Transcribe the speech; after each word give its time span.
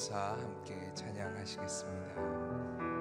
감사 0.00 0.32
함께 0.32 0.90
찬양하시겠습니다. 0.94 2.99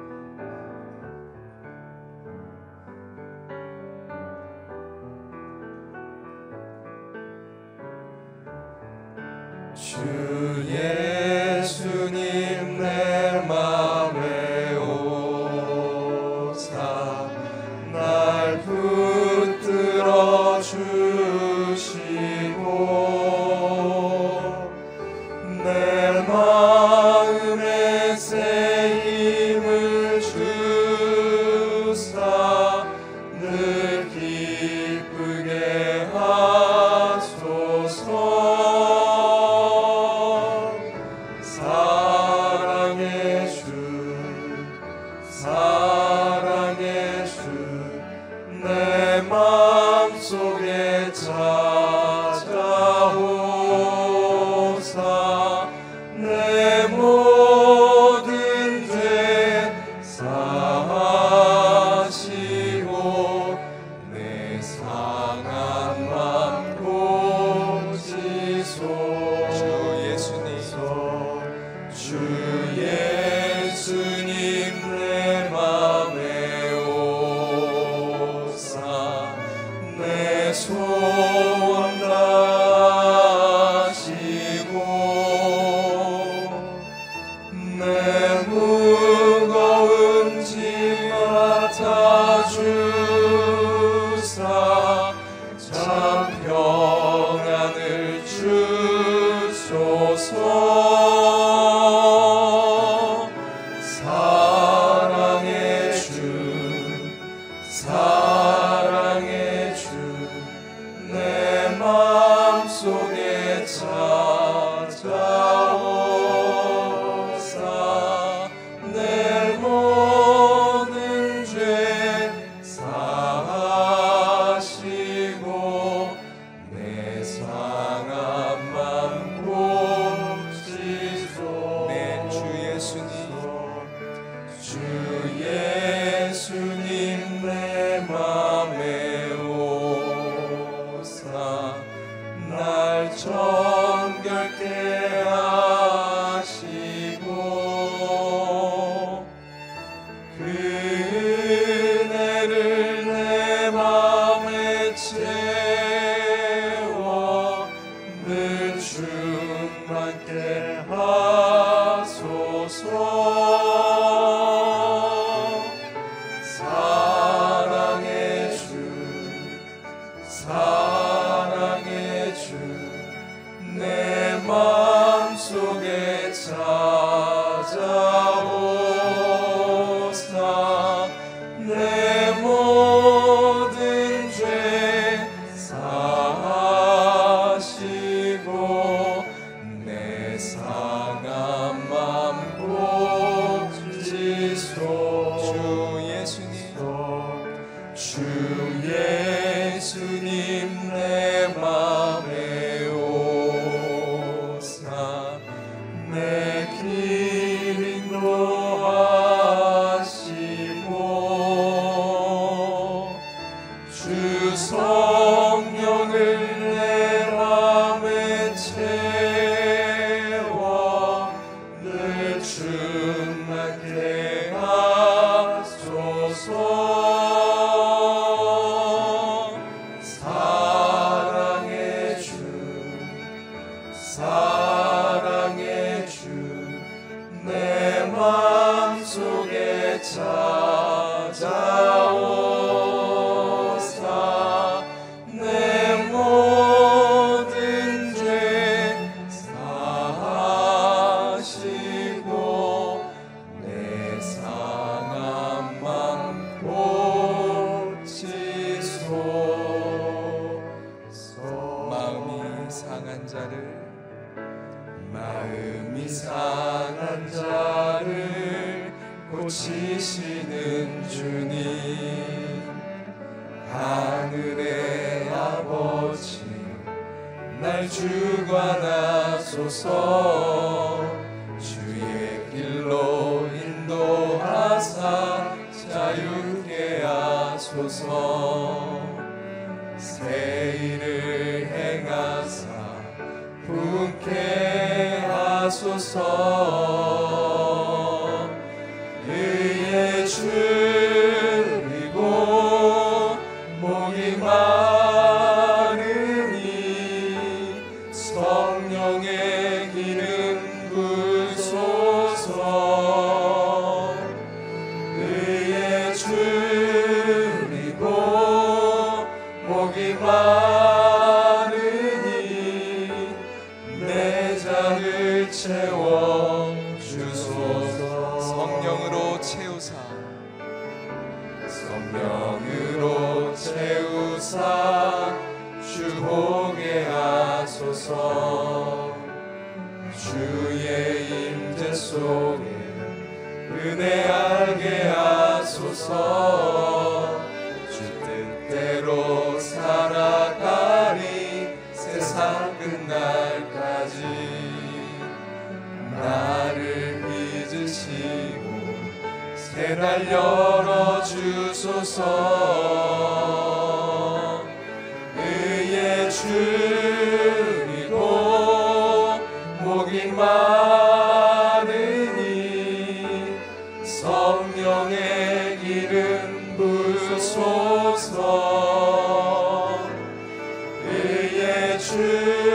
의 381.99 382.68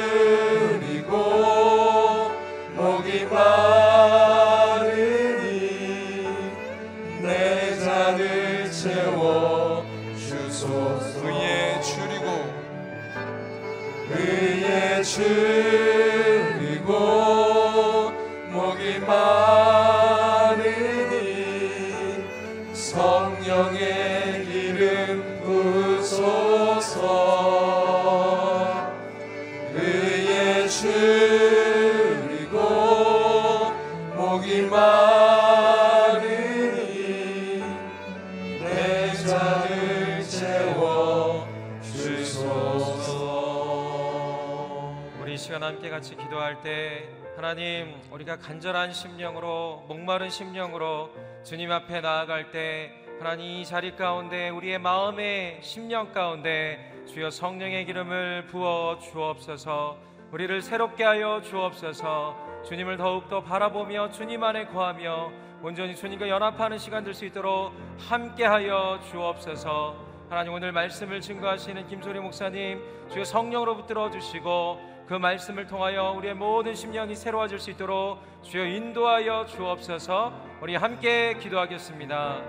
하나님 47.54 47.94
우리가 48.10 48.36
간절한 48.38 48.92
심령으로 48.92 49.84
목마른 49.86 50.28
심령으로 50.28 51.08
주님 51.44 51.70
앞에 51.70 52.00
나아갈 52.00 52.50
때 52.50 52.90
하나님 53.20 53.46
이 53.46 53.64
자리 53.64 53.94
가운데 53.94 54.48
우리의 54.48 54.80
마음의 54.80 55.60
심령 55.62 56.10
가운데 56.10 56.92
주여 57.06 57.30
성령의 57.30 57.86
기름을 57.86 58.46
부어 58.46 58.98
주옵소서. 58.98 59.96
우리를 60.32 60.62
새롭게 60.62 61.04
하여 61.04 61.40
주옵소서. 61.42 62.64
주님을 62.66 62.96
더욱더 62.96 63.40
바라보며 63.40 64.10
주님 64.10 64.42
안에 64.42 64.66
거하며 64.66 65.30
온전히 65.62 65.94
주님과 65.94 66.28
연합하는 66.28 66.76
시간 66.78 67.04
될 67.04 67.14
수 67.14 67.24
있도록 67.24 67.72
함께하여 68.00 68.98
주옵소서. 69.12 69.94
하나님 70.28 70.54
오늘 70.54 70.72
말씀을 70.72 71.20
증거하시는 71.20 71.86
김소리 71.86 72.18
목사님 72.18 72.82
주여 73.12 73.22
성령으로 73.22 73.76
붙들어 73.76 74.10
주시고 74.10 74.93
그 75.06 75.12
말씀을 75.12 75.66
통하여 75.66 76.12
우리의 76.12 76.34
모든 76.34 76.74
심령이 76.74 77.14
새로워질 77.14 77.58
수 77.58 77.70
있도록 77.70 78.18
주여 78.42 78.64
인도하여 78.64 79.44
주옵소서. 79.46 80.32
우리 80.62 80.76
함께 80.76 81.34
기도하겠습니다. 81.34 82.40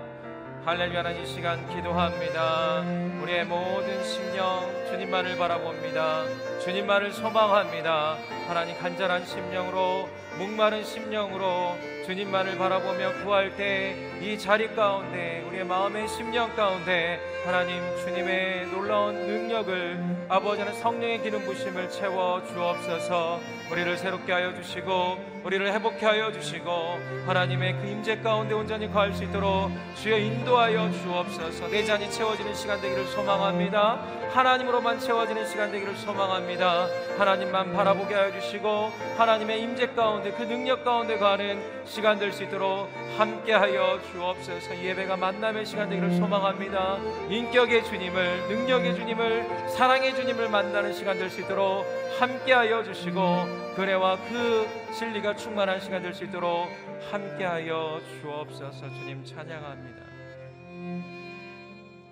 할렐루야 0.64 1.00
하나님 1.00 1.22
이 1.22 1.26
시간 1.26 1.68
기도합니다. 1.68 2.80
우리의 3.22 3.44
모든 3.44 4.02
심령 4.02 4.60
주님만을 4.88 5.36
바라봅니다. 5.36 6.24
주님만을 6.64 7.12
소망합니다. 7.12 8.16
하나님 8.48 8.76
간절한 8.78 9.26
심령으로 9.26 10.08
목마른 10.38 10.82
심령으로 10.82 11.76
주님만을 12.06 12.56
바라보며 12.56 13.24
구할 13.24 13.56
때 13.56 14.06
이 14.20 14.38
자리 14.38 14.74
가운데 14.74 15.44
우리의 15.46 15.64
마음의 15.64 16.08
심령 16.08 16.54
가운데 16.56 17.20
하나님 17.44 17.76
주님의 17.98 18.66
놀라운 18.68 19.14
능력을 19.14 20.26
아버지는 20.28 20.72
성령의 20.72 21.22
기름 21.22 21.44
부심을 21.44 21.90
채워 21.90 22.42
주옵소서. 22.46 23.40
우리를 23.70 23.96
새롭게 23.98 24.32
하여 24.32 24.54
주시고 24.54 25.42
우리를 25.44 25.72
회복케 25.72 26.06
하여 26.06 26.32
주시고 26.32 26.98
하나님의 27.26 27.74
그 27.74 27.86
임재 27.86 28.20
가운데 28.20 28.54
온전히 28.54 28.90
거할 28.90 29.12
수 29.12 29.22
있도록 29.24 29.70
주여 29.96 30.18
인도하여 30.18 30.90
주옵소서. 30.90 31.68
내 31.68 31.84
잔이 31.84 32.10
채워지는 32.10 32.54
시간 32.54 32.80
되기를 32.80 33.04
소망합니다. 33.06 34.00
하나님으로만 34.32 34.98
채워지는 34.98 35.46
시간 35.46 35.70
되기를 35.70 35.94
소망합니다. 35.96 36.88
하나님만 37.18 37.74
바라보게 37.74 38.14
하여 38.14 38.32
주시고 38.32 38.90
하나님의 39.18 39.62
임재 39.62 39.88
가운데 39.88 40.32
그 40.32 40.42
능력 40.42 40.84
가운데 40.84 41.18
가는 41.18 41.62
시간 41.96 42.18
될 42.18 42.30
수 42.30 42.44
있도록 42.44 42.90
함께하여 43.16 43.98
주옵소서. 44.12 44.84
예배가 44.84 45.16
만남의 45.16 45.64
시간 45.64 45.88
되기를 45.88 46.10
소망합니다. 46.16 46.98
인격의 47.30 47.84
주님을 47.84 48.48
능력의 48.48 48.94
주님을 48.96 49.68
사랑의 49.70 50.14
주님을 50.14 50.50
만나는 50.50 50.92
시간 50.92 51.16
될 51.16 51.30
수 51.30 51.40
있도록 51.40 51.86
함께하여 52.20 52.84
주시고 52.84 53.20
그래와 53.76 54.18
그 54.28 54.66
진리가 54.92 55.36
충만한 55.36 55.80
시간 55.80 56.02
될 56.02 56.12
수 56.12 56.24
있도록 56.24 56.68
함께하여 57.10 57.98
주옵소서. 58.20 58.90
주님 58.90 59.24
찬양합니다. 59.24 60.02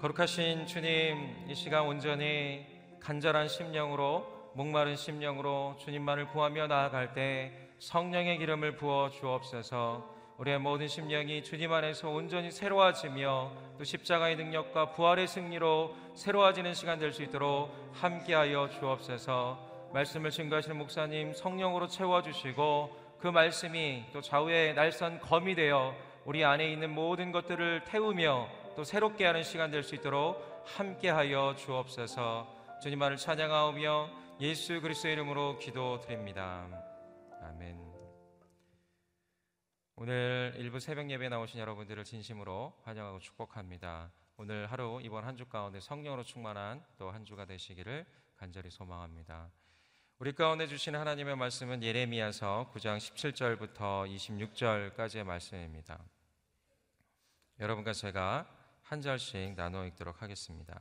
거룩하신 0.01 0.65
주님 0.67 1.45
이 1.47 1.55
시간 1.55 1.83
온전히 1.83 2.65
간절한 3.01 3.49
심령으로 3.49 4.27
목마른 4.55 4.97
심령으로 4.97 5.77
주님만을 5.79 6.29
구하며 6.29 6.69
나아갈 6.69 7.13
때 7.13 7.53
성령의 7.85 8.39
기름을 8.39 8.77
부어 8.77 9.11
주옵소서. 9.11 10.15
우리의 10.39 10.59
모든 10.59 10.89
심령이 10.89 11.45
주님 11.45 11.71
안에서 11.71 12.09
온전히 12.09 12.51
새로워지며 12.51 13.53
또 13.77 13.85
십자가의 13.85 14.37
능력과 14.37 14.93
부활의 14.93 15.29
승리로 15.29 15.95
새로워지는 16.15 16.73
시간 16.73 16.99
될 16.99 17.13
수 17.13 17.23
있도록 17.23 17.71
함께하여 17.93 18.71
주옵소서. 18.71 19.91
말씀을 19.93 20.31
증거하시는 20.31 20.79
목사님 20.79 21.35
성령으로 21.35 21.87
채워 21.87 22.23
주시고 22.23 23.19
그 23.19 23.29
말씀이 23.29 24.05
또 24.15 24.23
좌우의 24.23 24.75
날선 24.75 25.21
검이 25.21 25.55
되어 25.55 25.95
우리 26.25 26.43
안에 26.43 26.73
있는 26.73 26.91
모든 26.91 27.33
것들을 27.33 27.85
태우며 27.85 28.49
또 28.77 28.83
새롭게 28.83 29.27
하는 29.27 29.43
시간 29.43 29.71
될 29.71 29.83
수 29.83 29.95
있도록 29.95 30.65
함께하여 30.65 31.55
주옵소서. 31.59 32.49
주님만을 32.83 33.19
찬양하오며 33.19 34.09
예수 34.41 34.81
그리스도 34.81 35.09
이름으로 35.09 35.59
기도드립니다 35.59 36.84
오늘 39.97 40.55
일부 40.59 40.81
새벽 40.81 41.09
예배 41.11 41.29
나오신 41.29 41.61
여러분들을 41.61 42.05
진심으로 42.05 42.73
환영하고 42.85 43.21
축복합니다 43.21 44.11
오늘 44.37 44.67
하루 44.67 45.01
이번 45.03 45.25
한 45.25 45.37
주 45.37 45.47
가운데 45.47 45.79
성령으로 45.81 46.25
충만한 46.25 46.85
또 46.99 47.11
한 47.11 47.25
주가 47.25 47.45
되시기를 47.45 48.05
간절히 48.37 48.71
소망합니다 48.71 49.51
우리 50.19 50.33
가운데 50.33 50.67
주신 50.67 50.97
하나님의 50.97 51.37
말씀은 51.37 51.83
예레미야서 51.83 52.71
9장 52.75 52.99
17절부터 52.99 54.13
26절까지의 54.13 55.23
말씀입니다 55.25 56.01
여러분과 57.61 57.93
제가 57.93 58.47
한 58.83 59.01
절씩 59.01 59.55
나누어 59.55 59.87
읽도록 59.87 60.21
하겠습니다. 60.21 60.79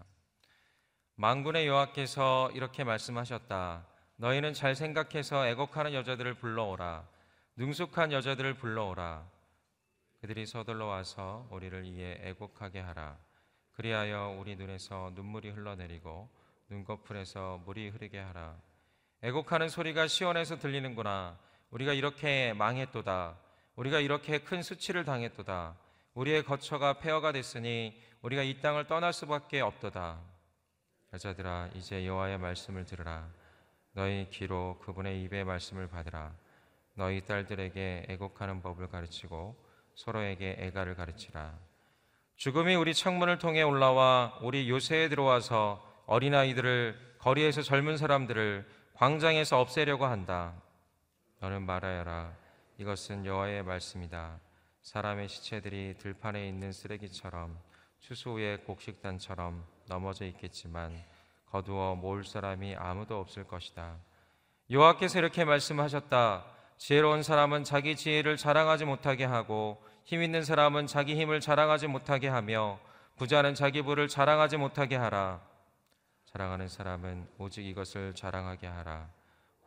망군의 1.16 1.68
여호와께서 1.68 2.50
이렇게 2.54 2.84
말씀하셨다. 2.84 3.86
너희는 4.18 4.54
잘 4.54 4.76
생각해서 4.76 5.48
애곡하는 5.48 5.94
여자들을 5.94 6.34
불러오라. 6.34 7.08
능숙한 7.56 8.12
여자들을 8.12 8.56
불러오라. 8.56 9.28
그들이 10.22 10.46
서둘러 10.46 10.88
와서 10.88 11.48
우리를 11.52 11.86
이에 11.86 12.20
애곡하게 12.24 12.80
하라. 12.80 13.18
그리하여 13.74 14.38
우리 14.40 14.56
눈에서 14.56 15.12
눈물이 15.14 15.52
흘러내리고 15.52 16.30
눈꺼풀에서 16.70 17.62
물이 17.66 17.90
흐르게 17.90 18.20
하라. 18.20 18.58
애곡하는 19.22 19.70
소리가 19.70 20.08
시원해서 20.08 20.58
들리는구나. 20.58 21.38
우리가 21.70 21.94
이렇게 21.94 22.54
망했도다. 22.54 23.38
우리가 23.76 24.00
이렇게 24.00 24.40
큰 24.40 24.62
수치를 24.62 25.06
당했도다. 25.06 25.78
우리의 26.16 26.44
거처가 26.44 27.00
폐허가 27.00 27.32
됐으니 27.32 28.00
우리가 28.22 28.44
이 28.44 28.62
땅을 28.62 28.88
떠날 28.88 29.14
수밖에 29.14 29.62
없도다. 29.62 30.20
여자들아 31.14 31.70
이제 31.76 32.06
여호와의 32.06 32.40
말씀을 32.40 32.86
들으라. 32.86 33.28
너희 33.94 34.28
귀로 34.32 34.80
그분의 34.80 35.22
입의 35.24 35.44
말씀을 35.44 35.88
받으라. 35.88 36.34
너희 36.96 37.26
딸들에게 37.26 38.06
애곡하는 38.10 38.62
법을 38.62 38.88
가르치고 38.90 39.56
서로에게 39.96 40.58
애가를 40.60 40.96
가르치라. 40.96 41.58
죽음이 42.36 42.76
우리 42.76 42.94
창문을 42.94 43.38
통해 43.38 43.62
올라와 43.62 44.40
우리 44.42 44.70
요새에 44.70 45.10
들어와서 45.10 45.82
어린아이들을 46.06 47.16
거리에서 47.20 47.62
젊은 47.62 47.98
사람들을 47.98 48.68
광장에서 48.94 49.60
없애려고 49.60 50.06
한다. 50.06 50.54
너는 51.40 51.64
말하여라. 51.64 52.36
이것은 52.78 53.26
여호와의 53.26 53.64
말씀이다. 53.64 54.40
사람의 54.82 55.30
시체들이 55.30 55.96
들판에 55.98 56.48
있는 56.48 56.72
쓰레기처럼 56.72 57.58
추수 58.00 58.32
후의 58.32 58.64
곡식단처럼 58.66 59.66
넘어져 59.88 60.26
있겠지만 60.26 60.94
거두어 61.46 61.96
모을 61.96 62.24
사람이 62.24 62.76
아무도 62.76 63.20
없을 63.20 63.46
것이다. 63.46 63.98
여호와께서 64.70 65.20
이렇게 65.20 65.46
말씀하셨다. 65.46 66.53
지혜로운 66.78 67.24
사람은 67.24 67.64
자기 67.64 67.96
지혜를 67.96 68.38
자랑하지 68.38 68.86
못하게 68.86 69.26
하고 69.26 69.82
힘 70.04 70.22
있는 70.22 70.44
사람은 70.44 70.88
자기 70.88 71.16
힘을 71.16 71.40
자랑하지 71.40 71.88
못하게 71.88 72.28
하며 72.28 72.80
부자는 73.18 73.56
자기 73.56 73.82
부를 73.82 74.08
자랑하지 74.08 74.58
못하게 74.58 74.96
하라. 74.96 75.42
자랑하는 76.26 76.68
사람은 76.68 77.28
오직 77.38 77.66
이것을 77.66 78.16
자랑하게 78.16 78.68
하라. 78.68 79.10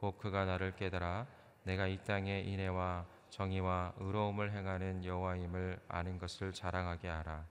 혹 0.03 0.19
그가 0.19 0.45
나를 0.45 0.75
깨달아 0.77 1.27
내가 1.63 1.87
이 1.87 1.99
땅의 2.05 2.47
인애와 2.49 3.07
정의와 3.31 3.95
의로움을 3.99 4.53
행하는 4.53 5.05
여호와임을 5.05 5.81
아는 5.89 6.19
것을 6.19 6.53
자랑하게 6.53 7.09
하라. 7.09 7.45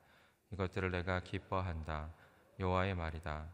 이것들을 0.51 0.91
내가 0.91 1.21
기뻐한다. 1.21 2.09
여호와의 2.59 2.95
말이다. 2.95 3.45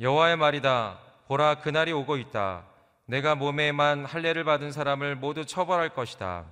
여호와의 0.00 0.36
말이다. 0.36 0.98
보라 1.26 1.60
그날이 1.60 1.92
오고 1.92 2.16
있다. 2.16 2.64
내가 3.08 3.34
몸에만 3.34 4.04
할례를 4.04 4.44
받은 4.44 4.70
사람을 4.70 5.16
모두 5.16 5.46
처벌할 5.46 5.88
것이다. 5.88 6.44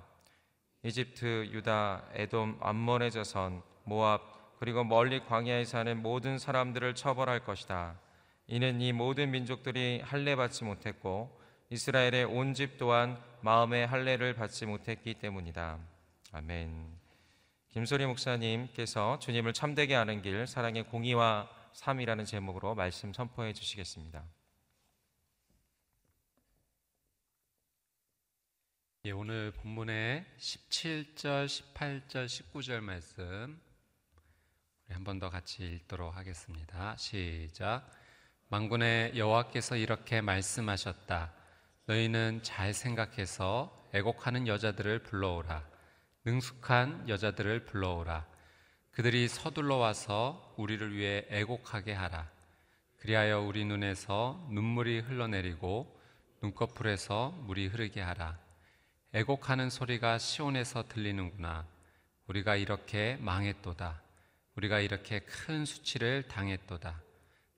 이집트, 0.84 1.50
유다, 1.52 2.04
에돔, 2.14 2.56
암몬의 2.62 3.10
자선, 3.10 3.62
모압 3.84 4.58
그리고 4.58 4.82
멀리 4.82 5.22
광야에 5.22 5.66
사는 5.66 6.00
모든 6.00 6.38
사람들을 6.38 6.94
처벌할 6.94 7.44
것이다. 7.44 8.00
이는 8.46 8.80
이 8.80 8.94
모든 8.94 9.32
민족들이 9.32 10.00
할례 10.02 10.34
받지 10.34 10.64
못했고 10.64 11.38
이스라엘의 11.68 12.24
온 12.24 12.54
집 12.54 12.78
또한 12.78 13.22
마음의 13.42 13.86
할례를 13.86 14.32
받지 14.34 14.64
못했기 14.64 15.12
때문이다. 15.12 15.78
아멘. 16.32 16.86
김소리 17.68 18.06
목사님께서 18.06 19.18
주님을 19.18 19.52
참되게 19.52 19.94
하는 19.94 20.22
길 20.22 20.46
사랑의 20.46 20.84
공의와 20.84 21.50
삶이라는 21.74 22.24
제목으로 22.24 22.74
말씀 22.74 23.12
선포해 23.12 23.52
주시겠습니다. 23.52 24.24
예, 29.06 29.12
오늘 29.12 29.52
본문의 29.52 30.24
17절, 30.36 31.46
18절, 31.46 32.26
19절 32.26 32.80
말씀 32.80 33.56
한 34.88 35.04
번 35.04 35.20
더 35.20 35.30
같이 35.30 35.62
읽도록 35.62 36.16
하겠습니다. 36.16 36.96
시작. 36.96 37.88
만군의 38.48 39.16
여호와께서 39.16 39.76
이렇게 39.76 40.20
말씀하셨다. 40.20 41.32
너희는 41.86 42.42
잘 42.42 42.74
생각해서 42.74 43.88
애곡하는 43.94 44.48
여자들을 44.48 45.04
불러오라. 45.04 45.64
능숙한 46.24 47.08
여자들을 47.08 47.64
불러오라. 47.66 48.26
그들이 48.90 49.28
서둘러 49.28 49.76
와서 49.76 50.52
우리를 50.58 50.96
위해 50.96 51.24
애곡하게 51.30 51.92
하라. 51.92 52.28
그리하여 52.96 53.40
우리 53.40 53.64
눈에서 53.66 54.48
눈물이 54.50 54.98
흘러내리고 54.98 55.96
눈꺼풀에서 56.42 57.30
물이 57.46 57.68
흐르게 57.68 58.00
하라. 58.00 58.44
애곡하는 59.12 59.70
소리가 59.70 60.18
시온에서 60.18 60.88
들리는구나. 60.88 61.66
우리가 62.26 62.56
이렇게 62.56 63.16
망했도다. 63.20 64.02
우리가 64.56 64.80
이렇게 64.80 65.20
큰 65.20 65.64
수치를 65.64 66.28
당했도다. 66.28 67.00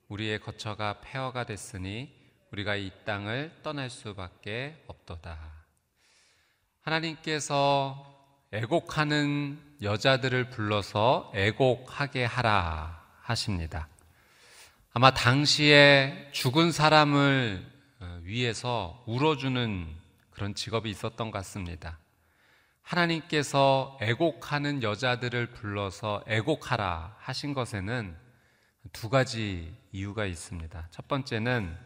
우리의 0.09 0.39
거처가 0.39 1.01
폐허가 1.01 1.45
됐으니 1.45 2.15
우리가 2.51 2.75
이 2.75 2.91
땅을 3.05 3.59
떠날 3.63 3.89
수밖에 3.89 4.83
없도다. 4.87 5.37
하나님께서 6.81 8.05
애곡하는 8.51 9.59
여자들을 9.81 10.49
불러서 10.49 11.31
애곡하게 11.35 12.25
하라 12.25 13.05
하십니다. 13.21 13.87
아마 14.91 15.11
당시에 15.11 16.29
죽은 16.31 16.71
사람을 16.71 17.65
어, 17.99 18.19
위해서 18.23 19.03
울어주는 19.05 19.98
그런 20.39 20.55
직업이 20.55 20.89
있었던 20.89 21.31
것 21.31 21.37
같습니다. 21.39 21.99
하나님께서 22.81 23.97
애곡하는 24.01 24.83
여자들을 24.83 25.51
불러서 25.51 26.23
애곡하라 26.27 27.17
하신 27.19 27.53
것에는 27.53 28.15
두 28.93 29.09
가지 29.09 29.75
이유가 29.91 30.25
있습니다. 30.25 30.87
첫 30.91 31.09
번째는 31.09 31.77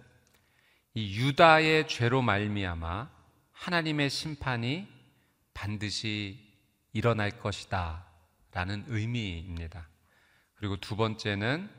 이 0.93 1.17
유다의 1.17 1.87
죄로 1.87 2.21
말미암아 2.21 3.09
하나님의 3.53 4.11
심판이 4.11 4.87
반드시 5.55 6.39
일어날 6.93 7.31
것이다 7.31 8.05
라는 8.51 8.83
의미입니다. 8.85 9.87
그리고 10.53 10.77
두 10.77 10.95
번째는 10.95 11.71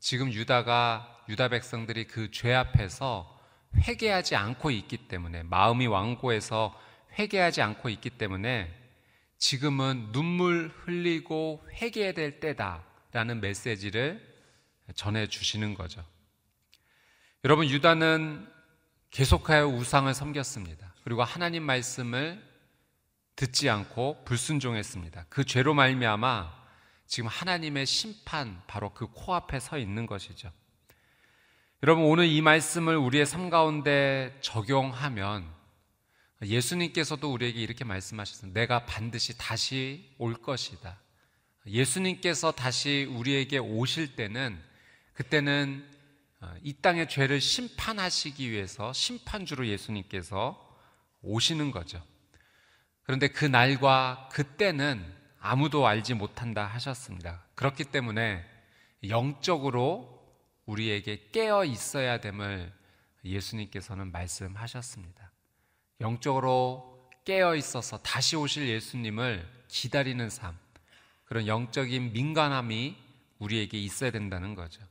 지금 0.00 0.32
유다가 0.32 1.24
유다 1.28 1.48
백성들이 1.48 2.06
그 2.06 2.30
죄 2.30 2.54
앞에서 2.54 3.31
회개하지 3.76 4.36
않고 4.36 4.70
있기 4.70 5.08
때문에 5.08 5.42
마음이 5.44 5.86
완고해서 5.86 6.78
회개하지 7.18 7.62
않고 7.62 7.88
있기 7.88 8.10
때문에 8.10 8.72
지금은 9.38 10.12
눈물 10.12 10.72
흘리고 10.84 11.66
회개해야 11.72 12.12
될 12.12 12.40
때다라는 12.40 13.40
메시지를 13.40 14.24
전해 14.94 15.26
주시는 15.26 15.74
거죠. 15.74 16.04
여러분 17.44 17.68
유다는 17.68 18.48
계속하여 19.10 19.66
우상을 19.66 20.12
섬겼습니다. 20.14 20.94
그리고 21.04 21.24
하나님 21.24 21.64
말씀을 21.64 22.42
듣지 23.34 23.68
않고 23.68 24.24
불순종했습니다. 24.24 25.26
그 25.28 25.44
죄로 25.44 25.74
말미암아 25.74 26.62
지금 27.06 27.28
하나님의 27.28 27.84
심판 27.84 28.62
바로 28.66 28.94
그 28.94 29.08
코앞에 29.08 29.60
서 29.60 29.76
있는 29.76 30.06
것이죠. 30.06 30.50
여러분 31.84 32.04
오늘 32.04 32.26
이 32.26 32.40
말씀을 32.40 32.96
우리의 32.96 33.26
삶 33.26 33.50
가운데 33.50 34.38
적용하면 34.40 35.44
예수님께서도 36.40 37.32
우리에게 37.32 37.60
이렇게 37.60 37.82
말씀하셨습니다. 37.82 38.60
내가 38.60 38.86
반드시 38.86 39.36
다시 39.36 40.14
올 40.18 40.34
것이다. 40.34 41.00
예수님께서 41.66 42.52
다시 42.52 43.08
우리에게 43.10 43.58
오실 43.58 44.14
때는 44.14 44.62
그때는 45.14 45.84
어, 46.40 46.54
이 46.62 46.72
땅의 46.72 47.08
죄를 47.08 47.40
심판하시기 47.40 48.48
위해서 48.48 48.92
심판주로 48.92 49.66
예수님께서 49.66 50.78
오시는 51.22 51.72
거죠. 51.72 52.00
그런데 53.02 53.26
그 53.26 53.44
날과 53.44 54.28
그때는 54.30 55.04
아무도 55.40 55.88
알지 55.88 56.14
못한다 56.14 56.64
하셨습니다. 56.64 57.44
그렇기 57.56 57.86
때문에 57.86 58.44
영적으로 59.08 60.11
우리에게 60.66 61.28
깨어 61.32 61.64
있어야 61.64 62.20
됨을 62.20 62.72
예수님께서는 63.24 64.10
말씀하셨습니다. 64.12 65.30
영적으로 66.00 67.10
깨어 67.24 67.54
있어서 67.56 67.98
다시 67.98 68.36
오실 68.36 68.68
예수님을 68.68 69.46
기다리는 69.68 70.28
삶, 70.28 70.56
그런 71.24 71.46
영적인 71.46 72.12
민감함이 72.12 72.96
우리에게 73.38 73.78
있어야 73.78 74.10
된다는 74.10 74.54
거죠. 74.54 74.82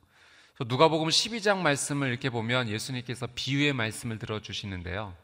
누가복음 0.59 1.07
12장 1.09 1.57
말씀을 1.59 2.09
이렇게 2.09 2.29
보면 2.29 2.69
예수님께서 2.69 3.27
비유의 3.33 3.73
말씀을 3.73 4.19
들어 4.19 4.41
주시는데요. 4.41 5.15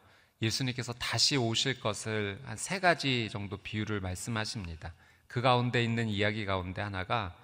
예수님께서 0.42 0.92
다시 0.94 1.36
오실 1.36 1.80
것을 1.80 2.40
한 2.44 2.56
세 2.56 2.80
가지 2.80 3.28
정도 3.30 3.56
비유를 3.56 4.00
말씀하십니다. 4.00 4.94
그 5.26 5.40
가운데 5.40 5.82
있는 5.82 6.08
이야기 6.08 6.44
가운데 6.44 6.82
하나가 6.82 7.36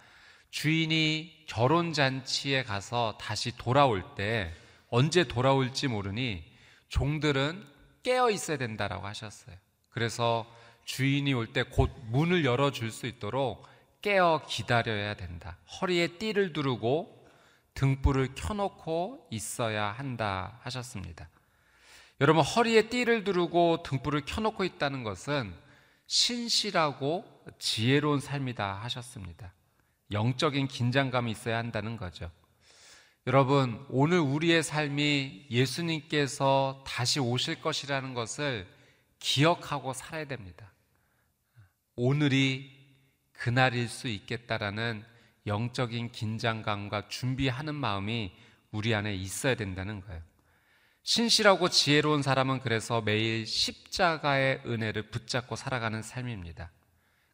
주인이 0.55 1.47
결혼 1.49 1.93
잔치에 1.93 2.63
가서 2.63 3.19
다시 3.21 3.57
돌아올 3.57 4.05
때 4.15 4.55
언제 4.89 5.25
돌아올지 5.25 5.89
모르니 5.89 6.45
종들은 6.91 7.67
깨어 8.05 8.31
있어야 8.31 8.57
된다라고 8.57 9.05
하셨어요. 9.05 9.57
그래서 9.91 10.47
주인이 10.85 11.35
올 11.35 11.53
때 11.53 11.65
곧 11.65 11.91
문을 12.05 12.45
열어줄 12.45 12.93
수 12.93 13.09
있도록 13.09 13.67
깨어 14.01 14.47
기다려야 14.47 15.15
된다. 15.15 15.59
허리에 15.81 16.19
띠를 16.19 16.53
두르고 16.53 17.27
등불을 17.75 18.37
켜놓고 18.37 19.27
있어야 19.33 19.87
한다 19.87 20.61
하셨습니다. 20.63 21.29
여러분, 22.21 22.45
허리에 22.45 22.89
띠를 22.91 23.25
두르고 23.25 23.83
등불을 23.83 24.25
켜놓고 24.25 24.63
있다는 24.63 25.03
것은 25.03 25.53
신실하고 26.07 27.25
지혜로운 27.59 28.21
삶이다 28.21 28.75
하셨습니다. 28.83 29.53
영적인 30.11 30.69
긴장감이 30.69 31.31
있어야 31.31 31.59
한다는 31.59 31.97
거죠. 31.97 32.31
여러분, 33.27 33.85
오늘 33.89 34.19
우리의 34.19 34.63
삶이 34.63 35.47
예수님께서 35.51 36.85
다시 36.87 37.21
오실 37.21 37.61
것이라는 37.63 38.13
것을 38.13 38.67
기억하고 39.19 39.95
살아야 39.95 40.27
됩니다. 40.27 40.73
오늘이 41.97 42.71
그날일 43.33 43.89
수 43.89 44.09
있겠다라는 44.09 45.05
영적인 45.47 46.13
긴장감과 46.13 47.09
준비하는 47.09 47.75
마음이 47.75 48.33
우리 48.71 48.95
안에 48.95 49.15
있어야 49.15 49.55
된다는 49.55 50.01
거예요. 50.01 50.21
신실하고 51.03 51.69
지혜로운 51.69 52.23
사람은 52.23 52.61
그래서 52.61 53.03
매일 53.03 53.47
십자가의 53.47 54.63
은혜를 54.67 55.11
붙잡고 55.11 55.55
살아가는 55.55 56.03
삶입니다. 56.03 56.71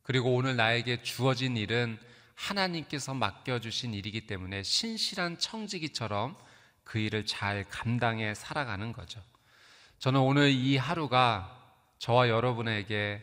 그리고 0.02 0.34
오늘 0.34 0.56
나에게 0.56 1.02
주어진 1.02 1.56
일은 1.56 1.98
하나님께서 2.40 3.12
맡겨주신 3.12 3.92
일이기 3.92 4.26
때문에 4.26 4.62
신실한 4.62 5.38
청지기처럼 5.38 6.36
그 6.84 6.98
일을 6.98 7.26
잘 7.26 7.64
감당해 7.68 8.34
살아가는 8.34 8.92
거죠. 8.92 9.22
저는 9.98 10.20
오늘 10.20 10.50
이 10.50 10.76
하루가 10.76 11.56
저와 11.98 12.28
여러분에게 12.30 13.22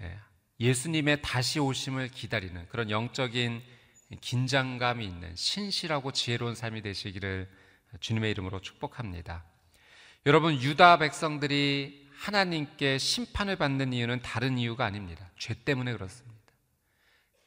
예, 0.00 0.18
예수님의 0.58 1.22
다시 1.22 1.60
오심을 1.60 2.08
기다리는 2.08 2.66
그런 2.68 2.90
영적인 2.90 3.62
긴장감이 4.20 5.06
있는 5.06 5.34
신실하고 5.36 6.12
지혜로운 6.12 6.54
삶이 6.54 6.82
되시기를 6.82 7.48
주님의 8.00 8.32
이름으로 8.32 8.60
축복합니다. 8.60 9.44
여러분, 10.26 10.60
유다 10.60 10.98
백성들이 10.98 12.08
하나님께 12.12 12.98
심판을 12.98 13.56
받는 13.56 13.92
이유는 13.92 14.22
다른 14.22 14.58
이유가 14.58 14.84
아닙니다. 14.84 15.30
죄 15.38 15.54
때문에 15.54 15.92
그렇습니다. 15.92 16.37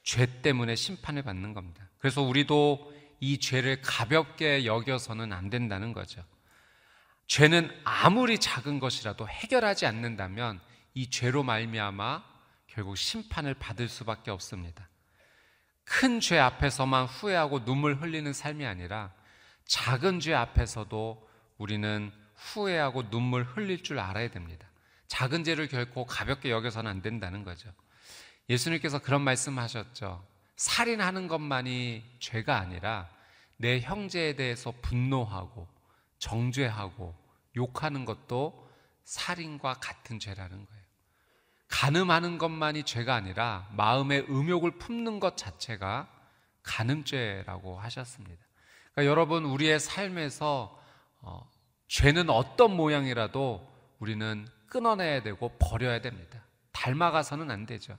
죄 0.04 0.42
때문에 0.42 0.76
심판을 0.76 1.24
받는 1.24 1.54
겁니다. 1.54 1.88
그래서 2.00 2.22
우리도 2.22 2.94
이 3.20 3.40
죄를 3.40 3.82
가볍게 3.82 4.66
여겨서는 4.66 5.32
안 5.32 5.50
된다는 5.50 5.94
거죠. 5.94 6.24
죄는 7.28 7.70
아무리 7.84 8.40
작은 8.40 8.80
것이라도 8.80 9.28
해결하지 9.28 9.86
않는다면 9.86 10.60
이 10.94 11.10
죄로 11.10 11.44
말미암아 11.44 12.24
결국 12.68 12.98
심판을 12.98 13.54
받을 13.54 13.88
수밖에 13.88 14.32
없습니다. 14.32 14.90
큰 15.84 16.20
죄 16.20 16.40
앞에서만 16.40 17.06
후회하고 17.06 17.66
눈물 17.66 17.96
흘리는 17.96 18.32
삶이 18.34 18.66
아니라 18.66 19.14
작은 19.66 20.20
죄 20.20 20.34
앞에서도 20.34 21.30
우리는 21.58 22.12
후회하고 22.36 23.10
눈물 23.10 23.44
흘릴 23.44 23.84
줄 23.84 24.00
알아야 24.00 24.30
됩니다. 24.30 24.68
작은 25.08 25.44
죄를 25.44 25.68
결코 25.68 26.06
가볍게 26.06 26.50
여겨서는 26.50 26.90
안 26.90 27.02
된다는 27.02 27.44
거죠. 27.44 27.72
예수님께서 28.52 29.00
그런 29.00 29.22
말씀하셨죠. 29.22 30.22
살인하는 30.58 31.30
것만이 31.30 32.04
죄가 32.20 32.58
아니라 32.58 33.10
내 33.56 33.80
형제에 33.80 34.36
대해서 34.36 34.74
분노하고 34.82 35.68
정죄하고 36.20 37.16
욕하는 37.56 38.04
것도 38.04 38.70
살인과 39.06 39.76
같은 39.76 40.20
죄라는 40.20 40.66
거예요. 40.66 40.82
간음하는 41.70 42.38
것만이 42.38 42.84
죄가 42.84 43.16
아니라 43.16 43.70
마음의 43.72 44.26
음욕을 44.30 44.72
품는 44.72 45.22
것 45.22 45.38
자체가 45.38 46.10
간음죄라고 46.64 47.80
하셨습니다. 47.80 48.44
그러니까 48.92 49.10
여러분 49.10 49.46
우리의 49.46 49.80
삶에서 49.80 50.78
어, 51.22 51.50
죄는 51.88 52.30
어떤 52.30 52.76
모양이라도 52.76 53.66
우리는 54.00 54.46
끊어내야 54.68 55.24
되고 55.24 55.58
버려야 55.58 56.02
됩니다. 56.02 56.44
닮아가서는 56.74 57.50
안 57.50 57.66
되죠. 57.66 57.98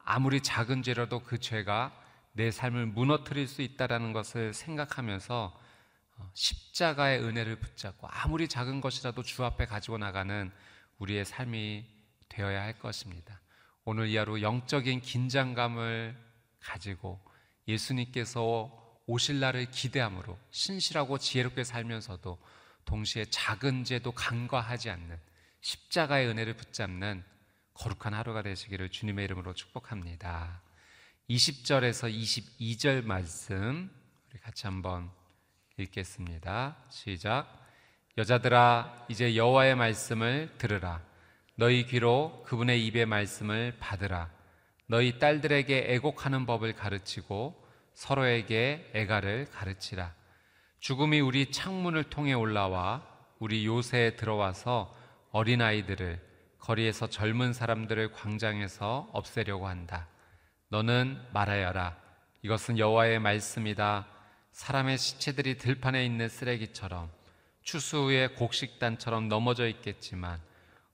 어, 0.00 0.02
아무리 0.04 0.40
작은 0.40 0.82
죄라도 0.82 1.20
그 1.20 1.38
죄가 1.38 1.92
내 2.32 2.50
삶을 2.50 2.86
무너뜨릴 2.86 3.46
수 3.48 3.62
있다라는 3.62 4.12
것을 4.12 4.54
생각하면서 4.54 5.60
어, 6.16 6.30
십자가의 6.34 7.22
은혜를 7.22 7.56
붙잡고 7.56 8.06
아무리 8.10 8.48
작은 8.48 8.80
것이라도 8.80 9.22
주 9.22 9.44
앞에 9.44 9.66
가지고 9.66 9.98
나가는 9.98 10.50
우리의 10.98 11.24
삶이 11.24 11.86
되어야 12.28 12.62
할 12.62 12.78
것입니다. 12.78 13.40
오늘 13.84 14.08
이 14.08 14.16
하루 14.16 14.40
영적인 14.40 15.00
긴장감을 15.00 16.16
가지고 16.60 17.20
예수님께서 17.66 18.70
오실 19.06 19.40
날을 19.40 19.70
기대함으로 19.70 20.38
신실하고 20.50 21.18
지혜롭게 21.18 21.64
살면서도 21.64 22.38
동시에 22.84 23.24
작은 23.26 23.84
죄도 23.84 24.12
간과하지 24.12 24.90
않는 24.90 25.18
십자가의 25.60 26.28
은혜를 26.28 26.54
붙잡는 26.54 27.24
거룩한 27.80 28.12
하루가 28.12 28.42
되시기를 28.42 28.90
주님의 28.90 29.24
이름으로 29.24 29.54
축복합니다. 29.54 30.60
20절에서 31.30 32.14
22절 32.14 33.06
말씀 33.06 33.90
우리 34.28 34.38
같이 34.38 34.66
한번 34.66 35.10
읽겠습니다. 35.78 36.76
시작. 36.90 37.48
여자들아 38.18 39.06
이제 39.08 39.34
여호와의 39.34 39.76
말씀을 39.76 40.52
들으라. 40.58 41.02
너희 41.54 41.86
귀로 41.86 42.42
그분의 42.44 42.84
입의 42.86 43.06
말씀을 43.06 43.78
받으라. 43.80 44.30
너희 44.86 45.18
딸들에게 45.18 45.86
애곡하는 45.94 46.44
법을 46.44 46.74
가르치고 46.74 47.66
서로에게 47.94 48.90
애가를 48.92 49.46
가르치라. 49.50 50.14
죽음이 50.80 51.20
우리 51.20 51.50
창문을 51.50 52.04
통해 52.04 52.34
올라와 52.34 53.06
우리 53.38 53.64
요새에 53.64 54.16
들어와서 54.16 54.94
어린아이들을 55.30 56.29
거리에서 56.60 57.08
젊은 57.08 57.52
사람들을 57.52 58.12
광장에서 58.12 59.10
없애려고 59.12 59.66
한다. 59.66 60.06
너는 60.68 61.20
말하여라. 61.32 61.96
이것은 62.42 62.78
여호와의 62.78 63.18
말씀이다. 63.18 64.06
사람의 64.52 64.98
시체들이 64.98 65.58
들판에 65.58 66.04
있는 66.04 66.28
쓰레기처럼 66.28 67.10
추수 67.62 68.04
후에 68.04 68.28
곡식단처럼 68.28 69.28
넘어져 69.28 69.66
있겠지만 69.68 70.40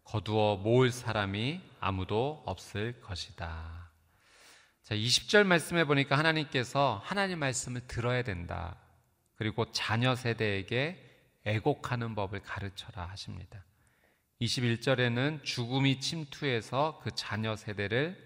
거두어 0.04 0.56
모을 0.56 0.90
사람이 0.90 1.60
아무도 1.80 2.42
없을 2.46 3.00
것이다. 3.00 3.90
자, 4.82 4.94
20절 4.94 5.44
말씀해 5.44 5.84
보니까 5.84 6.16
하나님께서 6.16 7.02
하나님 7.04 7.40
말씀을 7.40 7.86
들어야 7.88 8.22
된다. 8.22 8.76
그리고 9.34 9.70
자녀 9.72 10.14
세대에게 10.14 11.02
애곡하는 11.44 12.14
법을 12.14 12.40
가르쳐라 12.40 13.06
하십니다. 13.06 13.64
21절에는 14.40 15.42
죽음이 15.44 16.00
침투해서 16.00 17.00
그 17.02 17.10
자녀 17.14 17.56
세대를 17.56 18.16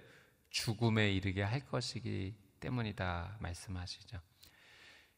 죽음에 0.51 1.11
이르게 1.13 1.43
할 1.43 1.61
것이기 1.67 2.35
때문이다 2.59 3.37
말씀하시죠. 3.41 4.19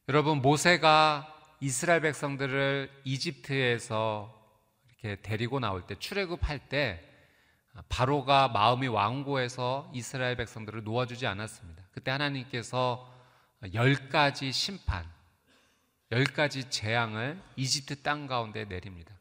여러분 0.09 0.41
모세가 0.41 1.57
이스라엘 1.59 2.01
백성들을 2.01 3.01
이집트에서 3.05 4.41
이렇게 4.87 5.21
데리고 5.21 5.59
나올 5.59 5.87
때 5.87 5.95
출애굽할 5.95 6.69
때 6.69 7.09
바로가 7.89 8.49
마음이 8.49 8.87
완고해서 8.87 9.89
이스라엘 9.93 10.35
백성들을 10.35 10.83
놓아주지 10.83 11.25
않았습니다. 11.25 11.83
그때 11.91 12.11
하나님께서 12.11 13.11
열 13.73 14.09
가지 14.09 14.51
심판, 14.51 15.09
열 16.11 16.25
가지 16.25 16.69
재앙을 16.69 17.41
이집트 17.55 18.03
땅 18.03 18.27
가운데 18.27 18.65
내립니다. 18.65 19.15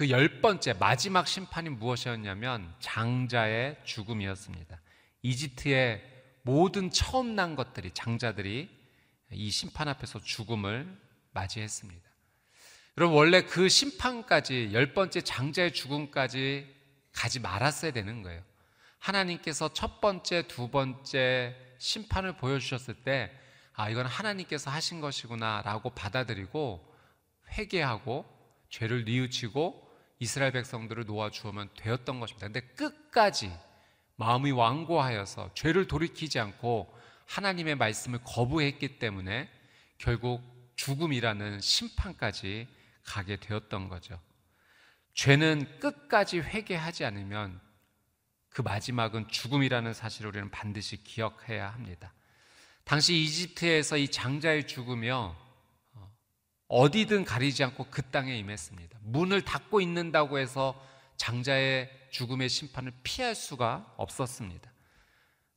그 0.00 0.08
열 0.08 0.40
번째 0.40 0.72
마지막 0.72 1.28
심판이 1.28 1.68
무엇이었냐면 1.68 2.74
장자의 2.80 3.76
죽음이었습니다. 3.84 4.80
이집트의 5.20 6.02
모든 6.40 6.90
처음 6.90 7.36
난 7.36 7.54
것들이 7.54 7.90
장자들이 7.92 8.70
이 9.32 9.50
심판 9.50 9.88
앞에서 9.88 10.18
죽음을 10.20 10.88
맞이했습니다. 11.32 12.08
여러분 12.96 13.18
원래 13.18 13.42
그 13.42 13.68
심판까지 13.68 14.70
열 14.72 14.94
번째 14.94 15.20
장자의 15.20 15.74
죽음까지 15.74 16.74
가지 17.12 17.38
말았어야 17.38 17.90
되는 17.90 18.22
거예요. 18.22 18.42
하나님께서 19.00 19.74
첫 19.74 20.00
번째, 20.00 20.48
두 20.48 20.70
번째 20.70 21.54
심판을 21.76 22.38
보여주셨을 22.38 22.94
때, 23.04 23.30
아, 23.74 23.90
이건 23.90 24.06
하나님께서 24.06 24.70
하신 24.70 25.02
것이구나라고 25.02 25.90
받아들이고 25.90 26.90
회개하고 27.52 28.24
죄를 28.70 29.04
뉘우치고 29.04 29.89
이스라엘 30.20 30.52
백성들을 30.52 31.06
놓아주면 31.06 31.70
되었던 31.76 32.20
것입니다. 32.20 32.46
근데 32.46 32.60
끝까지 32.60 33.50
마음이 34.16 34.50
완고하여서 34.52 35.52
죄를 35.54 35.88
돌이키지 35.88 36.38
않고 36.38 36.94
하나님의 37.26 37.76
말씀을 37.76 38.20
거부했기 38.22 38.98
때문에 38.98 39.50
결국 39.96 40.42
죽음이라는 40.76 41.60
심판까지 41.60 42.68
가게 43.02 43.36
되었던 43.36 43.88
거죠. 43.88 44.20
죄는 45.14 45.80
끝까지 45.80 46.40
회개하지 46.40 47.04
않으면 47.06 47.60
그 48.50 48.62
마지막은 48.62 49.28
죽음이라는 49.28 49.94
사실을 49.94 50.30
우리는 50.30 50.50
반드시 50.50 51.02
기억해야 51.02 51.72
합니다. 51.72 52.12
당시 52.84 53.14
이집트에서 53.22 53.96
이 53.96 54.08
장자의 54.08 54.66
어, 55.10 55.49
어디든 56.70 57.24
가리지 57.24 57.64
않고 57.64 57.88
그 57.90 58.00
땅에 58.00 58.38
임했습니다. 58.38 59.00
문을 59.02 59.42
닫고 59.42 59.80
있는다고 59.80 60.38
해서 60.38 60.80
장자의 61.16 61.90
죽음의 62.10 62.48
심판을 62.48 62.92
피할 63.02 63.34
수가 63.34 63.92
없었습니다. 63.96 64.70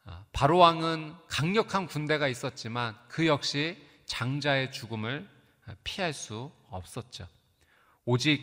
아, 0.05 0.25
바로 0.33 0.57
왕은 0.57 1.15
강력한 1.27 1.85
군대가 1.85 2.27
있었지만 2.27 2.97
그 3.07 3.27
역시 3.27 3.77
장자의 4.05 4.71
죽음을 4.71 5.29
피할 5.83 6.13
수 6.13 6.51
없었죠. 6.69 7.27
오직 8.05 8.41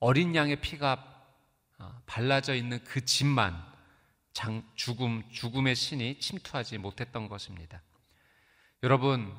어린 0.00 0.34
양의 0.34 0.60
피가 0.60 1.14
아, 1.78 2.00
발라져 2.06 2.54
있는 2.56 2.82
그 2.82 3.04
집만 3.04 3.64
장, 4.32 4.68
죽음, 4.74 5.22
죽음의 5.30 5.76
신이 5.76 6.18
침투하지 6.18 6.78
못했던 6.78 7.28
것입니다. 7.28 7.80
여러분, 8.82 9.34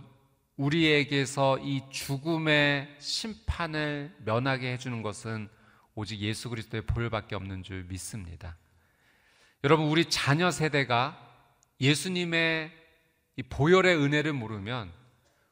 우리에게서 0.57 1.59
이 1.59 1.83
죽음의 1.91 2.95
심판을 2.99 4.15
면하게 4.25 4.73
해주는 4.73 5.01
것은 5.01 5.49
오직 5.95 6.19
예수 6.19 6.49
그리스도의 6.49 6.85
보혈밖에 6.85 7.35
없는 7.35 7.63
줄 7.63 7.83
믿습니다. 7.85 8.57
여러분, 9.63 9.87
우리 9.87 10.05
자녀 10.05 10.51
세대가 10.51 11.23
예수님의 11.79 12.71
이 13.37 13.43
보혈의 13.43 13.95
은혜를 13.97 14.33
모르면 14.33 14.91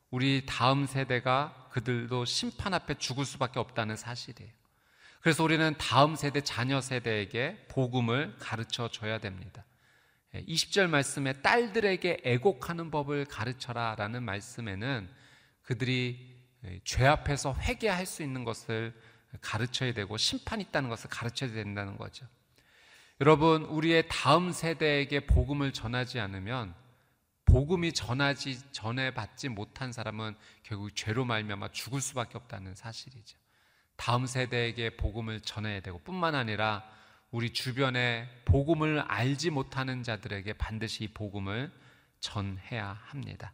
우리 0.09 0.43
다음 0.45 0.85
세대가 0.85 1.69
그들도 1.71 2.25
심판 2.25 2.73
앞에 2.73 2.95
죽을 2.95 3.25
수밖에 3.25 3.59
없다는 3.59 3.95
사실이에요. 3.95 4.51
그래서 5.21 5.43
우리는 5.43 5.75
다음 5.77 6.15
세대, 6.15 6.41
자녀 6.41 6.81
세대에게 6.81 7.65
복음을 7.69 8.35
가르쳐 8.39 8.87
줘야 8.89 9.19
됩니다. 9.19 9.65
20절 10.47 10.83
예, 10.83 10.87
말씀에 10.87 11.41
딸들에게 11.41 12.21
애곡하는 12.23 12.91
법을 12.91 13.25
가르쳐라 13.25 13.95
라는 13.97 14.23
말씀에는 14.23 15.09
그들이 15.61 16.35
예, 16.65 16.79
죄 16.83 17.05
앞에서 17.05 17.55
회개할 17.55 18.05
수 18.05 18.23
있는 18.23 18.43
것을 18.43 18.93
가르쳐야 19.41 19.93
되고 19.93 20.17
심판이 20.17 20.63
있다는 20.63 20.89
것을 20.89 21.09
가르쳐야 21.09 21.51
된다는 21.51 21.97
거죠. 21.97 22.25
여러분, 23.21 23.63
우리의 23.63 24.07
다음 24.09 24.51
세대에게 24.51 25.25
복음을 25.25 25.71
전하지 25.71 26.19
않으면 26.19 26.75
복음이 27.45 27.93
전하지 27.93 28.71
전해 28.71 29.13
받지 29.13 29.47
못한 29.47 29.93
사람은 29.93 30.35
결국 30.63 30.93
죄로 30.95 31.23
말미암아 31.23 31.69
죽을 31.71 32.01
수밖에 32.01 32.37
없다는 32.37 32.75
사실이죠. 32.75 33.37
다음 33.95 34.25
세대에게 34.25 34.97
복음을 34.97 35.39
전해야 35.39 35.79
되고 35.79 35.99
뿐만 35.99 36.35
아니라 36.35 36.83
우리 37.35 37.51
주변에 37.51 38.29
복음을 38.45 38.99
알지 38.99 39.49
못하는 39.49 40.03
자들에게 40.03 40.53
반드시 40.53 41.09
복음을 41.13 41.69
전해야 42.21 42.97
합니다. 43.07 43.51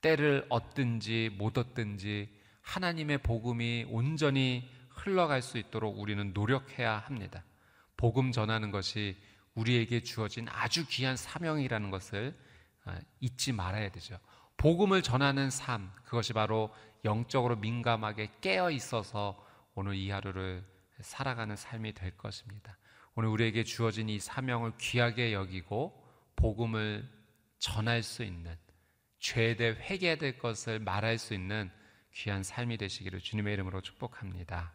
때를 0.00 0.46
얻든지 0.48 1.30
못 1.36 1.58
얻든지 1.58 2.28
하나님의 2.62 3.18
복음이 3.18 3.86
온전히 3.88 4.70
흘러갈 4.90 5.42
수 5.42 5.58
있도록 5.58 5.98
우리는 5.98 6.32
노력해야 6.32 6.98
합니다. 6.98 7.42
복음 7.96 8.30
전하는 8.30 8.70
것이 8.70 9.16
우리에게 9.56 10.04
주어진 10.04 10.46
아주 10.48 10.86
귀한 10.86 11.16
사명이라는 11.16 11.90
것을 11.90 12.38
아, 12.84 13.00
잊지 13.18 13.50
말아야 13.50 13.90
되죠. 13.90 14.16
복음을 14.58 15.02
전하는 15.02 15.50
삶, 15.50 15.90
그것이 16.04 16.34
바로 16.34 16.72
영적으로 17.04 17.56
민감하게 17.56 18.30
깨어 18.40 18.70
있어서 18.70 19.44
오늘 19.74 19.96
이 19.96 20.08
하루를 20.08 20.64
살아가는 21.00 21.56
삶이 21.56 21.94
될 21.94 22.16
것입니다. 22.16 22.78
오늘 23.18 23.30
우리에게 23.30 23.64
주어진 23.64 24.08
이 24.08 24.20
사명을 24.20 24.74
귀하게 24.78 25.32
여기고 25.32 25.92
복음을 26.36 27.04
전할 27.58 28.04
수 28.04 28.22
있는 28.22 28.56
죄에 29.18 29.56
대해 29.56 29.72
회개해야 29.72 30.18
될 30.18 30.38
것을 30.38 30.78
말할 30.78 31.18
수 31.18 31.34
있는 31.34 31.68
귀한 32.14 32.44
삶이 32.44 32.76
되시기를 32.76 33.18
주님의 33.18 33.54
이름으로 33.54 33.80
축복합니다. 33.80 34.72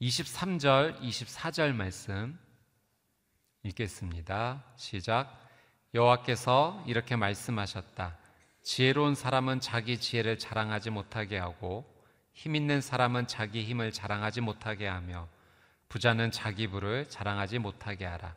23절, 0.00 1.00
24절 1.00 1.72
말씀 1.72 2.36
읽겠습니다. 3.62 4.64
시작. 4.74 5.40
여호와께서 5.94 6.82
이렇게 6.88 7.14
말씀하셨다. 7.14 8.18
지혜로운 8.64 9.14
사람은 9.14 9.60
자기 9.60 9.96
지혜를 9.96 10.40
자랑하지 10.40 10.90
못하게 10.90 11.38
하고 11.38 11.84
힘 12.32 12.56
있는 12.56 12.80
사람은 12.80 13.28
자기 13.28 13.62
힘을 13.62 13.92
자랑하지 13.92 14.40
못하게 14.40 14.88
하며 14.88 15.28
부자는 15.90 16.30
자기 16.30 16.68
부를 16.68 17.08
자랑하지 17.10 17.58
못하게 17.58 18.06
하라. 18.06 18.34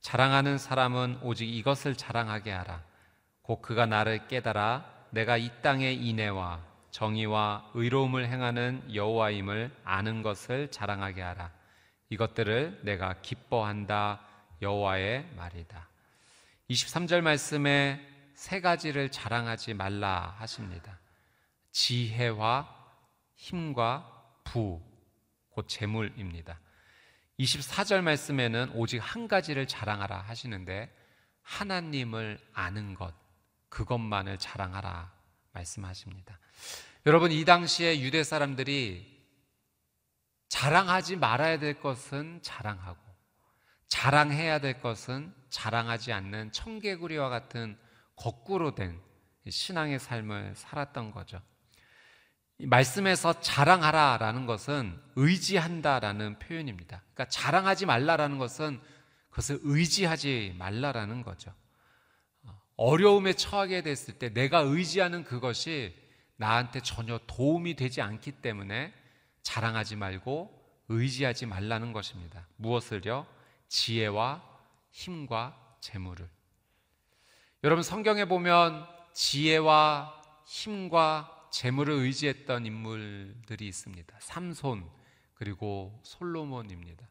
자랑하는 0.00 0.58
사람은 0.58 1.20
오직 1.22 1.48
이것을 1.48 1.94
자랑하게 1.94 2.50
하라. 2.50 2.82
곧 3.42 3.62
그가 3.62 3.86
나를 3.86 4.26
깨달아 4.26 4.84
내가 5.10 5.36
이 5.36 5.50
땅의 5.62 5.96
인애와 5.96 6.60
정의와 6.90 7.70
의로움을 7.74 8.26
행하는 8.26 8.82
여호와임을 8.92 9.70
아는 9.84 10.22
것을 10.22 10.70
자랑하게 10.72 11.22
하라. 11.22 11.52
이것들을 12.08 12.80
내가 12.82 13.20
기뻐한다 13.22 14.20
여호와의 14.60 15.30
말이다. 15.36 15.88
23절 16.70 17.20
말씀에 17.20 18.04
세 18.34 18.60
가지를 18.60 19.10
자랑하지 19.10 19.74
말라 19.74 20.34
하십니다. 20.38 20.98
지혜와 21.70 22.68
힘과 23.36 24.24
부, 24.42 24.80
곧 25.50 25.68
재물입니다. 25.68 26.58
24절 27.40 28.02
말씀에는 28.02 28.72
오직 28.74 28.98
한 28.98 29.26
가지를 29.26 29.66
자랑하라 29.66 30.20
하시는데 30.20 30.94
하나님을 31.42 32.38
아는 32.52 32.94
것, 32.94 33.14
그것만을 33.70 34.38
자랑하라 34.38 35.12
말씀하십니다. 35.52 36.38
여러분, 37.06 37.32
이 37.32 37.44
당시에 37.44 38.00
유대 38.00 38.22
사람들이 38.22 39.18
자랑하지 40.48 41.16
말아야 41.16 41.58
될 41.58 41.80
것은 41.80 42.40
자랑하고, 42.42 43.00
자랑해야 43.88 44.60
될 44.60 44.80
것은 44.80 45.34
자랑하지 45.48 46.12
않는 46.12 46.52
청개구리와 46.52 47.30
같은 47.30 47.78
거꾸로 48.16 48.74
된 48.74 49.00
신앙의 49.48 49.98
삶을 49.98 50.54
살았던 50.56 51.12
거죠. 51.12 51.40
말씀에서 52.66 53.40
자랑하라라는 53.40 54.46
것은 54.46 54.98
의지한다라는 55.16 56.38
표현입니다. 56.38 57.02
그러니까 57.14 57.28
자랑하지 57.28 57.86
말라라는 57.86 58.38
것은 58.38 58.80
그것을 59.30 59.60
의지하지 59.62 60.56
말라라는 60.58 61.22
거죠. 61.22 61.52
어려움에 62.76 63.34
처하게 63.34 63.82
됐을 63.82 64.18
때 64.18 64.32
내가 64.32 64.60
의지하는 64.60 65.24
그것이 65.24 65.94
나한테 66.36 66.80
전혀 66.80 67.20
도움이 67.26 67.76
되지 67.76 68.00
않기 68.00 68.32
때문에 68.32 68.94
자랑하지 69.42 69.96
말고 69.96 70.58
의지하지 70.88 71.46
말라는 71.46 71.92
것입니다. 71.92 72.46
무엇을요? 72.56 73.26
지혜와 73.68 74.42
힘과 74.90 75.76
재물을. 75.80 76.28
여러분 77.62 77.82
성경에 77.82 78.24
보면 78.24 78.86
지혜와 79.12 80.22
힘과 80.46 81.39
재물을 81.50 81.94
의지했던 81.94 82.66
인물들이 82.66 83.66
있습니다. 83.68 84.16
삼손 84.20 84.88
그리고 85.34 85.98
솔로몬입니다. 86.02 87.08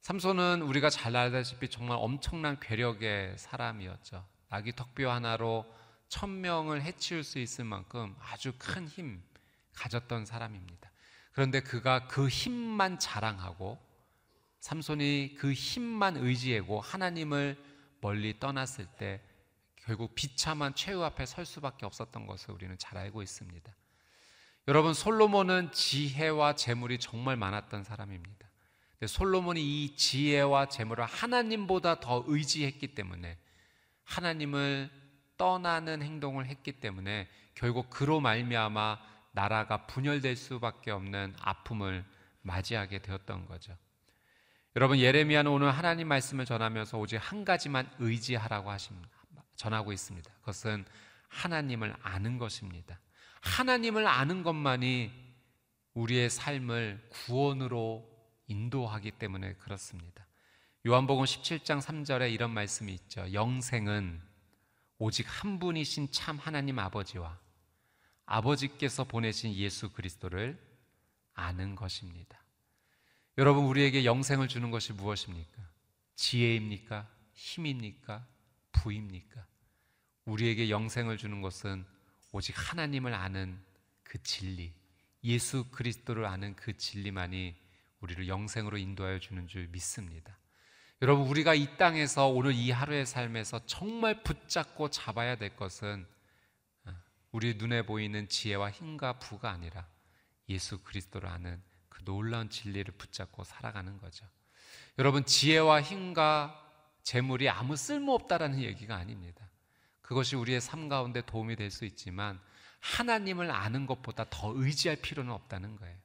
삼손은 0.00 0.62
우리가 0.62 0.90
잘 0.90 1.16
알다시피 1.16 1.68
정말 1.68 1.98
엄청난 2.00 2.58
괴력의 2.60 3.36
사람이었죠. 3.36 4.26
나귀 4.48 4.72
턱뼈 4.72 5.10
하나로 5.10 5.66
천 6.08 6.40
명을 6.40 6.82
해치울 6.82 7.24
수 7.24 7.38
있을 7.38 7.64
만큼 7.64 8.14
아주 8.20 8.52
큰 8.58 8.86
힘 8.88 9.22
가졌던 9.74 10.24
사람입니다. 10.26 10.90
그런데 11.32 11.60
그가 11.60 12.08
그 12.08 12.28
힘만 12.28 12.98
자랑하고 12.98 13.78
삼손이 14.60 15.36
그 15.38 15.52
힘만 15.52 16.16
의지하고 16.16 16.80
하나님을 16.80 17.56
멀리 18.00 18.38
떠났을 18.40 18.86
때 18.98 19.20
결국 19.88 20.14
비참한 20.14 20.74
최후 20.74 21.02
앞에 21.02 21.24
설 21.24 21.46
수밖에 21.46 21.86
없었던 21.86 22.26
것을 22.26 22.50
우리는 22.50 22.76
잘 22.76 22.98
알고 22.98 23.22
있습니다. 23.22 23.72
여러분 24.68 24.92
솔로몬은 24.92 25.72
지혜와 25.72 26.56
재물이 26.56 26.98
정말 26.98 27.38
많았던 27.38 27.84
사람입니다. 27.84 28.50
솔로몬이 29.06 29.62
이 29.62 29.96
지혜와 29.96 30.68
재물을 30.68 31.06
하나님보다 31.06 32.00
더 32.00 32.22
의지했기 32.26 32.88
때문에 32.88 33.38
하나님을 34.04 34.90
떠나는 35.38 36.02
행동을 36.02 36.44
했기 36.44 36.72
때문에 36.72 37.26
결국 37.54 37.88
그로 37.88 38.20
말미암아 38.20 38.98
나라가 39.32 39.86
분열될 39.86 40.36
수밖에 40.36 40.90
없는 40.90 41.34
아픔을 41.40 42.04
맞이하게 42.42 42.98
되었던 42.98 43.46
거죠. 43.46 43.74
여러분 44.76 44.98
예레미야는 44.98 45.50
오늘 45.50 45.70
하나님 45.70 46.08
말씀을 46.08 46.44
전하면서 46.44 46.98
오직 46.98 47.16
한 47.16 47.46
가지만 47.46 47.90
의지하라고 47.98 48.70
하십니다. 48.70 49.17
전하고 49.58 49.92
있습니다. 49.92 50.30
그것은 50.40 50.86
하나님을 51.28 51.94
아는 52.00 52.38
것입니다. 52.38 52.98
하나님을 53.42 54.06
아는 54.06 54.42
것만이 54.42 55.12
우리의 55.94 56.30
삶을 56.30 57.08
구원으로 57.10 58.08
인도하기 58.46 59.10
때문에 59.12 59.54
그렇습니다. 59.54 60.26
요한복음 60.86 61.24
17장 61.24 61.82
3절에 61.82 62.32
이런 62.32 62.52
말씀이 62.52 62.94
있죠. 62.94 63.30
영생은 63.32 64.22
오직 64.98 65.26
한 65.28 65.58
분이신 65.58 66.12
참 66.12 66.38
하나님 66.38 66.78
아버지와 66.78 67.38
아버지께서 68.26 69.04
보내신 69.04 69.54
예수 69.54 69.90
그리스도를 69.92 70.58
아는 71.34 71.74
것입니다. 71.74 72.38
여러분, 73.38 73.64
우리에게 73.64 74.04
영생을 74.04 74.48
주는 74.48 74.70
것이 74.70 74.92
무엇입니까? 74.92 75.62
지혜입니까? 76.14 77.08
힘입니까? 77.32 78.26
부입니까? 78.72 79.46
우리에게 80.24 80.70
영생을 80.70 81.16
주는 81.16 81.40
것은 81.40 81.84
오직 82.32 82.54
하나님을 82.56 83.14
아는 83.14 83.58
그 84.02 84.22
진리, 84.22 84.72
예수 85.24 85.64
그리스도를 85.70 86.26
아는 86.26 86.54
그 86.54 86.76
진리만이 86.76 87.56
우리를 88.00 88.28
영생으로 88.28 88.78
인도하여 88.78 89.18
주는 89.18 89.46
줄 89.48 89.66
믿습니다. 89.68 90.38
여러분, 91.00 91.26
우리가 91.28 91.54
이 91.54 91.76
땅에서 91.76 92.26
오늘 92.26 92.52
이 92.52 92.70
하루의 92.70 93.06
삶에서 93.06 93.64
정말 93.66 94.22
붙잡고 94.22 94.90
잡아야 94.90 95.36
될 95.36 95.54
것은 95.56 96.06
어, 96.84 96.92
우리 97.30 97.54
눈에 97.54 97.82
보이는 97.82 98.28
지혜와 98.28 98.70
힘과 98.70 99.18
부가 99.18 99.50
아니라 99.50 99.86
예수 100.48 100.78
그리스도를 100.82 101.28
아는 101.28 101.62
그 101.88 102.04
놀라운 102.04 102.50
진리를 102.50 102.94
붙잡고 102.96 103.44
살아가는 103.44 103.96
거죠. 103.98 104.26
여러분, 104.98 105.24
지혜와 105.24 105.82
힘과 105.82 106.67
재물이 107.08 107.48
아무 107.48 107.74
쓸모 107.74 108.12
없다라는 108.12 108.60
얘기가 108.60 108.94
아닙니다. 108.94 109.48
그것이 110.02 110.36
우리의 110.36 110.60
삶 110.60 110.90
가운데 110.90 111.22
도움이 111.22 111.56
될 111.56 111.70
수 111.70 111.86
있지만 111.86 112.38
하나님을 112.80 113.50
아는 113.50 113.86
것보다 113.86 114.26
더 114.28 114.52
의지할 114.54 114.98
필요는 115.00 115.32
없다는 115.32 115.76
거예요. 115.76 115.96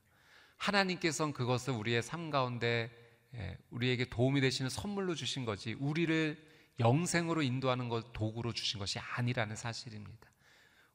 하나님께서는 0.56 1.34
그것을 1.34 1.74
우리의 1.74 2.02
삶 2.02 2.30
가운데 2.30 2.90
예, 3.36 3.58
우리에게 3.72 4.06
도움이 4.06 4.40
되시는 4.40 4.70
선물로 4.70 5.14
주신 5.14 5.44
거지 5.44 5.74
우리를 5.74 6.42
영생으로 6.80 7.42
인도하는 7.42 7.90
것 7.90 8.14
도구로 8.14 8.54
주신 8.54 8.80
것이 8.80 8.98
아니라는 8.98 9.58
사실입니다. 9.58 10.30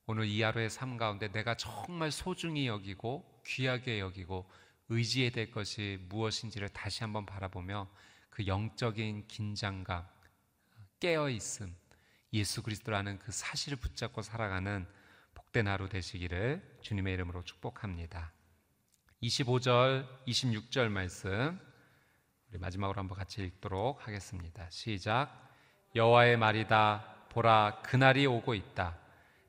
오늘 0.07 0.25
이 0.25 0.41
하루의 0.41 0.71
삶 0.71 0.97
가운데 0.97 1.31
내가 1.31 1.55
정말 1.55 2.11
소중히 2.13 2.67
여기고 2.67 3.43
귀하게 3.45 4.01
여기고 4.01 4.51
의지해야 4.89 5.33
될 5.33 5.51
것이 5.51 5.99
무엇인지를 6.09 6.71
다시 6.71 7.05
한번 7.05 7.27
바라보며 7.27 7.91
그 8.39 8.47
영적인 8.47 9.27
긴장감, 9.27 10.07
깨어 11.01 11.29
있음, 11.31 11.75
예수 12.33 12.63
그리스도라는 12.63 13.19
그 13.19 13.33
사실을 13.33 13.79
붙잡고 13.79 14.23
살아가는 14.23 14.87
복된 15.35 15.67
하루 15.67 15.89
되시기를 15.89 16.79
주님의 16.81 17.15
이름으로 17.15 17.43
축복합니다. 17.43 18.31
25절, 19.25 20.07
26절 20.29 20.89
말씀 20.89 21.59
우리 22.51 22.61
마지막으로 22.61 23.01
한번 23.01 23.19
같이 23.19 23.43
읽도록 23.43 24.07
하겠습니다. 24.07 24.71
시작. 24.71 25.51
여호와의 25.97 26.37
말이다. 26.37 27.27
보라 27.31 27.81
그날이 27.83 28.25
오고 28.27 28.55
있다. 28.55 28.97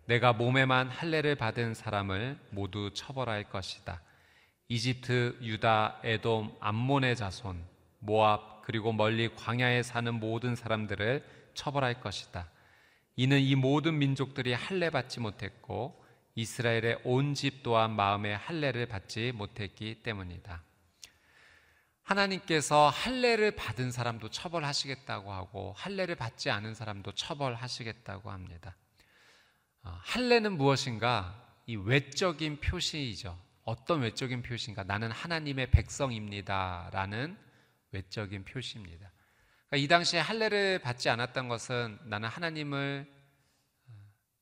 내가 0.07 0.33
몸에만 0.33 0.89
할례를 0.89 1.35
받은 1.35 1.75
사람을 1.75 2.39
모두 2.49 2.91
처벌할 2.95 3.51
것이다. 3.51 4.01
이집트, 4.67 5.37
유다, 5.43 5.99
에돔, 6.03 6.57
암몬의 6.59 7.17
자손, 7.17 7.63
모압 7.99 8.58
그리고 8.69 8.93
멀리 8.93 9.33
광야에 9.33 9.81
사는 9.81 10.13
모든 10.13 10.55
사람들을 10.55 11.25
처벌할 11.55 12.01
것이다. 12.01 12.47
이는 13.15 13.39
이 13.39 13.55
모든 13.55 13.97
민족들이 13.97 14.53
할례 14.53 14.91
받지 14.91 15.19
못했고 15.19 16.05
이스라엘의 16.35 16.99
온 17.03 17.33
집 17.33 17.63
또한 17.63 17.89
마음의 17.95 18.37
할례를 18.37 18.85
받지 18.85 19.31
못했기 19.31 20.03
때문이다. 20.03 20.61
하나님께서 22.03 22.89
할례를 22.89 23.55
받은 23.55 23.91
사람도 23.91 24.29
처벌하시겠다고 24.29 25.33
하고 25.33 25.73
할례를 25.75 26.13
받지 26.13 26.51
않은 26.51 26.75
사람도 26.75 27.13
처벌하시겠다고 27.13 28.29
합니다. 28.29 28.75
어, 29.81 29.97
할례는 30.03 30.59
무엇인가? 30.59 31.43
이 31.65 31.75
외적인 31.75 32.59
표시이죠. 32.59 33.35
어떤 33.63 34.01
외적인 34.01 34.43
표시인가? 34.43 34.83
나는 34.83 35.09
하나님의 35.09 35.71
백성입니다라는 35.71 37.48
외적인 37.91 38.43
표시입니다. 38.45 39.11
그러니까 39.67 39.77
이 39.77 39.87
당시에 39.87 40.19
할례를 40.19 40.79
받지 40.79 41.09
않았던 41.09 41.47
것은 41.47 41.99
나는 42.05 42.27
하나님을 42.29 43.19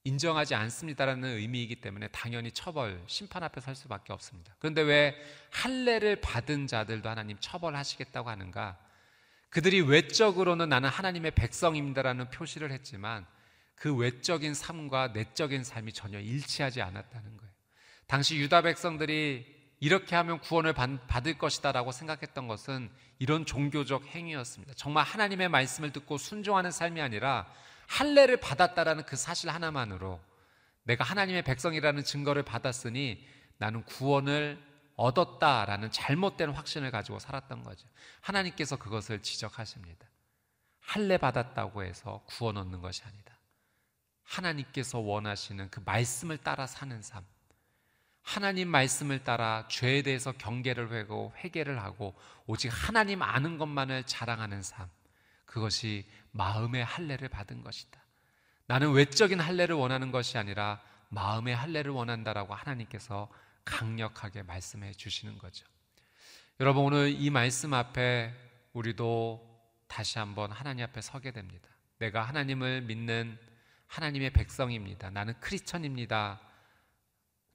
인정하지 0.03 0.55
않습니다라는 0.55 1.37
의미이기 1.37 1.81
때문에 1.81 2.07
당연히 2.09 2.51
처벌, 2.51 3.03
심판 3.07 3.43
앞에 3.43 3.59
설 3.59 3.75
수밖에 3.75 4.13
없습니다. 4.13 4.55
그런데 4.59 4.81
왜 4.81 5.15
할례를 5.51 6.21
받은 6.21 6.67
자들도 6.67 7.09
하나님 7.09 7.37
처벌하시겠다고 7.41 8.29
하는가? 8.29 8.79
그들이 9.49 9.81
외적으로는 9.81 10.69
나는 10.69 10.87
하나님의 10.89 11.31
백성입니다라는 11.31 12.29
표시를 12.29 12.71
했지만 12.71 13.25
그 13.75 13.93
외적인 13.93 14.53
삶과 14.53 15.09
내적인 15.09 15.63
삶이 15.63 15.91
전혀 15.91 16.19
일치하지 16.19 16.81
않았다는 16.81 17.37
거예요. 17.37 17.53
당시 18.07 18.37
유다 18.37 18.61
백성들이 18.61 19.56
이렇게 19.79 20.15
하면 20.15 20.39
구원을 20.39 20.73
받을 20.73 21.37
것이다라고 21.37 21.91
생각했던 21.91 22.47
것은 22.47 22.89
이런 23.19 23.45
종교적 23.45 24.05
행위였습니다. 24.07 24.73
정말 24.75 25.03
하나님의 25.05 25.49
말씀을 25.49 25.91
듣고 25.91 26.17
순종하는 26.17 26.71
삶이 26.71 27.01
아니라 27.01 27.47
할례를 27.87 28.39
받았다라는 28.39 29.05
그 29.05 29.15
사실 29.15 29.49
하나만으로 29.49 30.19
내가 30.83 31.03
하나님의 31.03 31.43
백성이라는 31.43 32.03
증거를 32.03 32.43
받았으니 32.43 33.25
나는 33.57 33.83
구원을 33.83 34.61
얻었다라는 34.95 35.91
잘못된 35.91 36.49
확신을 36.49 36.91
가지고 36.91 37.19
살았던 37.19 37.63
거죠. 37.63 37.87
하나님께서 38.21 38.77
그것을 38.77 39.21
지적하십니다. 39.21 40.07
할례 40.79 41.17
받았다고 41.17 41.83
해서 41.83 42.23
구원 42.25 42.57
얻는 42.57 42.81
것이 42.81 43.03
아니다. 43.03 43.37
하나님께서 44.23 44.99
원하시는 44.99 45.69
그 45.69 45.81
말씀을 45.85 46.37
따라 46.37 46.65
사는 46.65 47.01
삶. 47.01 47.23
하나님 48.27 48.67
말씀을 48.67 49.23
따라 49.23 49.65
죄에 49.69 50.01
대해서 50.01 50.33
경계를 50.33 50.91
하고 50.91 51.33
회개를 51.37 51.81
하고 51.81 52.13
오직 52.45 52.67
하나님 52.67 53.21
아는 53.21 53.57
것만을 53.57 54.03
자랑하는 54.03 54.61
삶. 54.63 54.89
그것이 55.45 56.05
마음의 56.31 56.83
할례를 56.83 57.29
받은 57.29 57.63
것이다. 57.63 58.01
나는 58.65 58.91
외적인 58.91 59.39
할례를 59.39 59.75
원하는 59.75 60.11
것이 60.11 60.37
아니라 60.37 60.81
마음의 61.07 61.55
할례를 61.55 61.91
원한다라고 61.91 62.53
하나님께서 62.53 63.29
강력하게 63.63 64.43
말씀해 64.43 64.91
주시는 64.91 65.37
거죠. 65.37 65.65
여러분 66.59 66.83
오늘 66.83 67.15
이 67.17 67.29
말씀 67.29 67.73
앞에 67.73 68.33
우리도 68.73 69.41
다시 69.87 70.19
한번 70.19 70.51
하나님 70.51 70.83
앞에 70.83 70.99
서게 70.99 71.31
됩니다. 71.31 71.69
내가 71.97 72.23
하나님을 72.23 72.81
믿는 72.81 73.39
하나님의 73.87 74.31
백성입니다. 74.31 75.11
나는 75.11 75.33
크리스천입니다. 75.39 76.41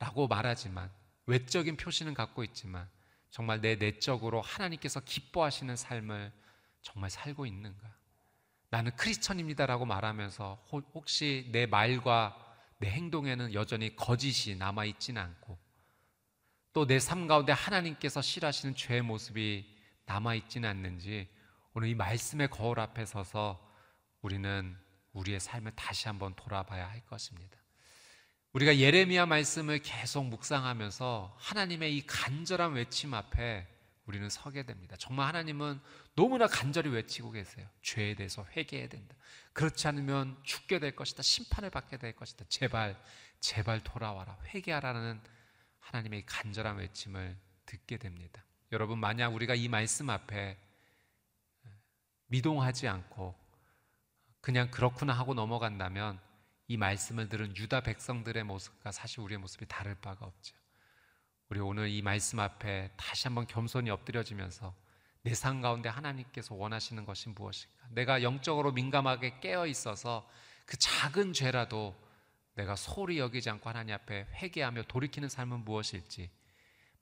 라고 0.02 0.26
말하지만 0.26 0.90
외적인 1.26 1.76
표시는 1.76 2.12
갖고 2.12 2.42
있지만 2.42 2.90
정말 3.30 3.60
내 3.60 3.76
내적으로 3.76 4.40
하나님께서 4.40 4.98
기뻐하시는 4.98 5.76
삶을 5.76 6.32
정말 6.82 7.08
살고 7.08 7.46
있는가? 7.46 7.88
나는 8.68 8.90
크리스천입니다라고 8.96 9.84
말하면서 9.86 10.66
혹시 10.92 11.48
내 11.52 11.66
말과 11.66 12.36
내 12.78 12.90
행동에는 12.90 13.54
여전히 13.54 13.94
거짓이 13.94 14.56
남아 14.56 14.86
있지는 14.86 15.22
않고 15.22 15.56
또 16.72 16.84
내 16.84 16.98
삶 16.98 17.28
가운데 17.28 17.52
하나님께서 17.52 18.20
싫어하시는 18.20 18.74
죄의 18.74 19.02
모습이 19.02 19.72
남아 20.06 20.34
있지는 20.34 20.68
않는지 20.68 21.28
오늘 21.74 21.90
이 21.90 21.94
말씀의 21.94 22.50
거울 22.50 22.80
앞에 22.80 23.06
서서 23.06 23.72
우리는 24.20 24.76
우리의 25.12 25.38
삶을 25.38 25.76
다시 25.76 26.08
한번 26.08 26.34
돌아봐야 26.34 26.90
할 26.90 27.06
것입니다. 27.06 27.62
우리가 28.52 28.76
예레미야 28.76 29.26
말씀을 29.26 29.78
계속 29.78 30.24
묵상하면서 30.26 31.36
하나님의 31.38 31.96
이 31.96 32.06
간절한 32.06 32.72
외침 32.74 33.14
앞에 33.14 33.66
우리는 34.04 34.28
서게 34.28 34.64
됩니다. 34.64 34.96
정말 34.98 35.28
하나님은 35.28 35.80
너무나 36.14 36.46
간절히 36.46 36.90
외치고 36.90 37.30
계세요. 37.30 37.66
죄에 37.80 38.14
대해서 38.14 38.44
회개해야 38.54 38.88
된다. 38.88 39.14
그렇지 39.54 39.88
않으면 39.88 40.36
죽게 40.42 40.80
될 40.80 40.94
것이다. 40.94 41.22
심판을 41.22 41.70
받게 41.70 41.96
될 41.96 42.14
것이다. 42.14 42.44
제발, 42.48 43.00
제발 43.40 43.80
돌아와라. 43.82 44.36
회개하라는 44.48 45.20
하나님의 45.80 46.26
간절한 46.26 46.76
외침을 46.76 47.36
듣게 47.64 47.96
됩니다. 47.96 48.44
여러분, 48.72 48.98
만약 48.98 49.34
우리가 49.34 49.54
이 49.54 49.68
말씀 49.68 50.10
앞에 50.10 50.58
미동하지 52.26 52.88
않고 52.88 53.34
그냥 54.40 54.70
그렇구나 54.70 55.12
하고 55.12 55.32
넘어간다면 55.32 56.20
이 56.72 56.78
말씀을 56.78 57.28
들은 57.28 57.54
유다 57.54 57.82
백성들의 57.82 58.44
모습과 58.44 58.92
사실 58.92 59.20
우리의 59.20 59.37
모습이 59.37 59.66
다를 59.68 59.94
바가 59.94 60.24
없죠. 60.24 60.56
우리 61.50 61.61
오늘 61.61 61.90
이 61.90 62.00
말씀 62.00 62.40
앞에 62.40 62.90
다시 62.96 63.28
한번 63.28 63.46
겸손히 63.46 63.90
엎드려지면서 63.90 64.74
내 65.22 65.35
삶 65.35 65.61
가운데 65.61 65.90
하나님께서 65.90 66.54
원하시는 66.54 67.04
것이 67.04 67.28
무엇인가? 67.28 67.76
내가 67.90 68.22
영적으로 68.22 68.72
민감하게 68.72 69.40
깨어 69.40 69.66
있어서 69.66 70.26
그 70.64 70.78
작은 70.78 71.35
죄라도 71.35 71.94
내가 72.54 72.74
소홀히 72.74 73.18
여기지 73.18 73.50
않고 73.50 73.68
하나님 73.68 73.94
앞에 73.94 74.26
회개하며 74.37 74.85
돌이키는 74.85 75.28
삶은 75.28 75.66
무엇일지 75.66 76.30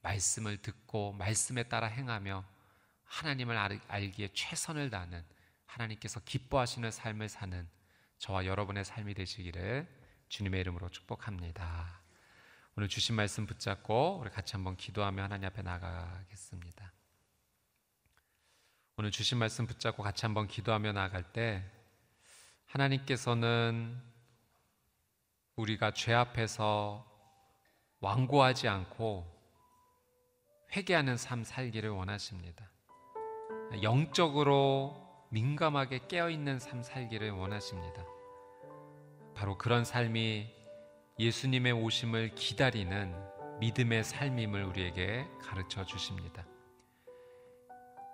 말씀을 0.02 0.61
듣고 0.62 1.12
말씀에 1.12 1.62
따라 1.68 1.87
행하며 1.87 2.44
하나님을 3.04 3.56
알기에 3.87 4.30
최선을 4.35 4.90
다하는 4.90 5.24
하나님께서 5.66 6.18
기뻐하시는 6.24 6.90
삶을 6.90 7.28
사는 7.28 7.68
저와 8.20 8.44
여러분의 8.44 8.85
삶이 8.85 9.14
되시기를 9.14 9.88
주님의 10.28 10.61
이름으로 10.61 10.90
축복합니다. 10.90 12.02
오늘 12.76 12.87
주신 12.87 13.16
말씀 13.16 13.46
붙잡고 13.46 14.18
우리 14.18 14.28
같이 14.28 14.52
한번 14.52 14.76
기도하며 14.76 15.22
하나님 15.22 15.46
앞에 15.46 15.62
나가겠습니다. 15.62 16.92
오늘 18.98 19.11
주신 19.11 19.38
말씀 19.38 19.66
붙잡고 19.66 20.02
같이 20.02 20.26
한번 20.26 20.48
기도하며 20.48 20.92
나갈 20.92 21.33
때 21.33 21.64
하나님께서는 22.66 23.98
우리가 25.56 25.92
죄 25.94 26.12
앞에서 26.12 27.06
완고하지 28.00 28.68
않고 28.68 29.26
회개하는 30.76 31.16
삶 31.16 31.42
살기를 31.42 31.88
원하십니다. 31.88 32.68
영적으로 33.83 35.10
민감하게 35.32 36.00
깨어있는 36.08 36.58
삶 36.58 36.82
살기를 36.82 37.30
원하십니다. 37.30 38.04
바로 39.32 39.56
그런 39.56 39.84
삶이 39.84 40.48
예수님의 41.20 41.72
오심을 41.72 42.34
기다리는 42.34 43.14
믿음의 43.60 44.02
삶임을 44.02 44.64
우리에게 44.64 45.26
가르쳐 45.40 45.84
주십니다. 45.84 46.44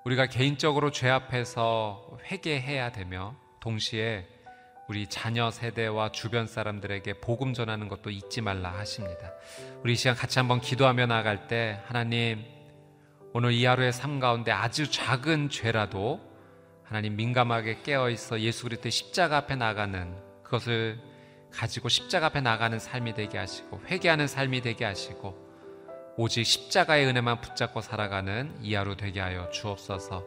우리가 0.05 0.26
개인적으로 0.26 0.90
죄 0.90 1.09
앞에서 1.09 2.18
회개해야 2.31 2.92
되며 2.92 3.35
동시에 3.61 4.29
우리 4.87 5.07
자녀 5.07 5.50
세대와 5.50 6.12
주변 6.12 6.46
사람들에게 6.46 7.20
복음 7.20 7.55
전하는 7.55 7.88
것도 7.88 8.11
잊지 8.11 8.42
말라 8.42 8.70
하십니다. 8.72 9.33
우리 9.83 9.94
이 9.94 9.96
시간 9.96 10.14
같이 10.14 10.38
한번 10.38 10.61
기도하며 10.61 11.07
나갈 11.07 11.48
때 11.48 11.81
하나님 11.87 12.44
오늘 13.33 13.52
이 13.52 13.64
하루의 13.64 13.94
삶 13.94 14.20
가운데 14.20 14.52
아주 14.52 14.90
작은 14.90 15.48
죄라도 15.48 16.36
하나님 16.88 17.16
민감하게 17.16 17.83
깨어 17.83 18.11
있어 18.11 18.38
예수 18.38 18.64
그리스도의 18.64 18.92
십자가 18.92 19.38
앞에 19.38 19.57
나가는 19.57 20.14
그것을 20.44 20.99
가지고 21.51 21.88
십자가 21.88 22.27
앞에 22.27 22.40
나가는 22.40 22.79
삶이 22.79 23.14
되게 23.14 23.38
하시고 23.38 23.81
회개하는 23.87 24.29
삶이 24.29 24.61
되게 24.61 24.85
하시고 24.85 25.35
오직 26.16 26.44
십자가의 26.44 27.07
은혜만 27.07 27.40
붙잡고 27.40 27.81
살아가는 27.81 28.57
이 28.62 28.75
하루 28.75 28.96
되게 28.96 29.20
하여 29.20 29.51
주옵소서. 29.51 30.25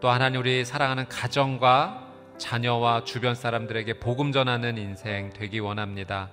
또 0.00 0.10
하나님 0.10 0.40
우리 0.40 0.64
사랑하는 0.64 1.08
가정과 1.08 2.08
자녀와 2.38 3.04
주변 3.04 3.34
사람들에게 3.34 4.00
복음 4.00 4.32
전하는 4.32 4.78
인생 4.78 5.30
되기 5.30 5.60
원합니다. 5.60 6.30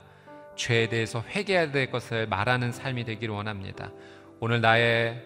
죄에 0.56 0.90
대해서 0.90 1.22
회개해야 1.22 1.72
될 1.72 1.92
것을 1.92 2.28
말하는 2.28 2.72
삶이 2.72 3.06
되기를 3.06 3.34
원합니다. 3.34 3.92
오늘 4.40 4.60
나의 4.60 5.24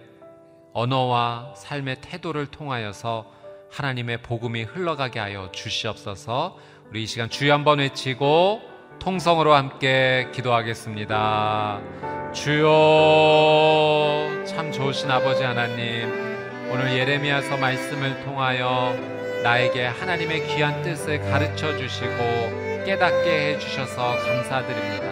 언어와 0.74 1.54
삶의 1.56 2.02
태도를 2.02 2.48
통하여서 2.48 3.41
하나님의 3.72 4.22
복음이 4.22 4.64
흘러가게 4.64 5.20
하여 5.20 5.50
주시옵소서. 5.52 6.58
우리 6.90 7.04
이 7.04 7.08
시간 7.08 7.30
주여 7.30 7.54
한번 7.54 7.80
외치고 7.80 8.62
통성으로 9.00 9.54
함께 9.54 10.28
기도하겠습니다. 10.34 11.80
주여 12.34 12.68
참 14.46 14.72
좋으신 14.74 15.10
아버지 15.10 15.44
하나님 15.44 16.12
오늘 16.70 16.98
예레미야서 16.98 17.58
말씀을 17.58 18.24
통하여 18.26 18.94
나에게 19.44 19.86
하나님의 19.86 20.48
귀한 20.48 20.82
뜻을 20.84 21.20
가르쳐 21.22 21.78
주시고 21.78 22.84
깨닫게 22.86 23.54
해 23.54 23.58
주셔서 23.58 24.18
감사드립니다. 24.18 25.10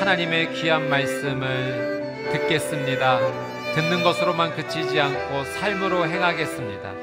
하나님의 0.00 0.52
귀한 0.52 0.88
말씀을 0.90 2.28
듣겠습니다. 2.30 3.55
듣는 3.76 4.02
것으로만 4.02 4.56
그치지 4.56 4.98
않고 4.98 5.44
삶으로 5.44 6.06
행하겠습니다. 6.08 6.94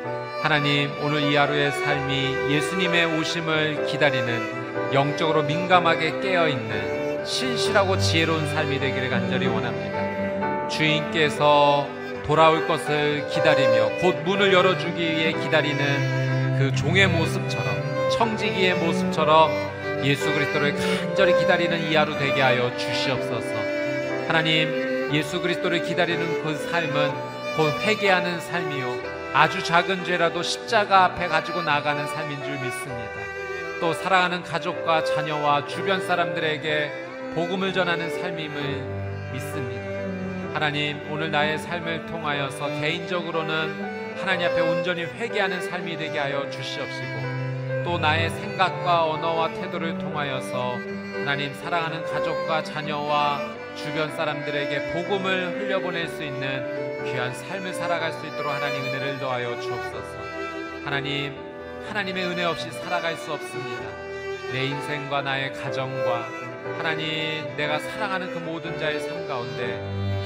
하나님 0.42 0.90
오늘 1.04 1.22
이 1.22 1.36
하루의 1.36 1.72
삶이 1.72 2.52
예수님의 2.52 3.20
오심을 3.20 3.86
기다리는 3.86 4.92
영적으로 4.92 5.44
민감하게 5.44 6.20
깨어 6.22 6.50
있는 6.50 7.24
신실하고 7.24 8.00
지혜로운 8.00 8.48
삶이 8.48 8.80
되기를 8.80 9.12
간절히 9.12 9.46
원합니다. 9.46 10.68
주인께서 10.68 11.88
돌아올 12.26 12.68
것을 12.68 13.28
기다리며 13.28 14.00
곧 14.02 14.24
문을 14.26 14.52
열어주기 14.52 15.00
위해 15.00 15.32
기다리는 15.32 16.58
그 16.58 16.74
종의 16.74 17.06
모습처럼 17.06 18.10
청지기의 18.18 18.80
모습처럼 18.80 19.52
예수 20.04 20.26
그리스도를 20.34 20.74
간절히 20.76 21.38
기다리는 21.38 21.92
이 21.92 21.94
하루 21.94 22.18
되게 22.18 22.42
하여 22.42 22.76
주시옵소서. 22.76 23.54
하나님 24.28 24.83
예수 25.14 25.40
그리스도를 25.42 25.84
기다리는 25.84 26.44
그 26.44 26.56
삶은 26.56 27.12
곧 27.56 27.72
회개하는 27.84 28.40
삶이요 28.40 28.98
아주 29.32 29.64
작은 29.64 30.06
죄라도 30.06 30.42
십자가 30.42 31.06
앞에 31.06 31.28
가지고 31.28 31.62
나가는 31.62 32.08
삶인 32.08 32.44
줄 32.44 32.54
믿습니다. 32.54 33.12
또 33.80 33.94
사랑하는 33.94 34.42
가족과 34.42 35.04
자녀와 35.04 35.68
주변 35.68 36.02
사람들에게 36.02 37.34
복음을 37.36 37.74
전하는 37.74 38.10
삶임을 38.10 39.32
믿습니다. 39.34 39.84
하나님, 40.56 41.00
오늘 41.12 41.30
나의 41.30 41.60
삶을 41.60 42.08
통하여서 42.08 42.80
개인적으로는 42.80 44.18
하나님 44.20 44.48
앞에 44.48 44.62
온전히 44.62 45.04
회개하는 45.04 45.62
삶이 45.62 45.96
되게 45.96 46.18
하여 46.18 46.50
주시옵시고 46.50 47.84
또 47.84 48.00
나의 48.00 48.32
생각과 48.32 49.06
언어와 49.12 49.50
태도를 49.50 50.00
통하여서 50.00 50.78
하나님 51.14 51.54
사랑하는 51.54 52.04
가족과 52.04 52.64
자녀와 52.64 53.63
주변 53.76 54.16
사람들에게 54.16 54.94
복음을 54.94 55.60
흘려보낼 55.60 56.08
수 56.08 56.24
있는 56.24 57.04
귀한 57.06 57.34
삶을 57.34 57.74
살아갈 57.74 58.14
수 58.14 58.26
있도록 58.26 58.52
하나님 58.52 58.82
은혜를 58.84 59.20
더하여 59.20 59.60
주옵소서. 59.60 60.18
하나님, 60.86 61.36
하나님의 61.90 62.26
은혜 62.26 62.44
없이 62.44 62.72
살아갈 62.72 63.16
수 63.16 63.34
없습니다. 63.34 63.82
내 64.52 64.66
인생과 64.66 65.22
나의 65.24 65.54
가정과 65.54 66.28
하나님 66.78 67.56
내가 67.58 67.80
사랑하는 67.80 68.34
그 68.34 68.40
모든 68.40 68.78
자의 68.78 69.00
삶 69.02 69.28
가운데 69.28 69.78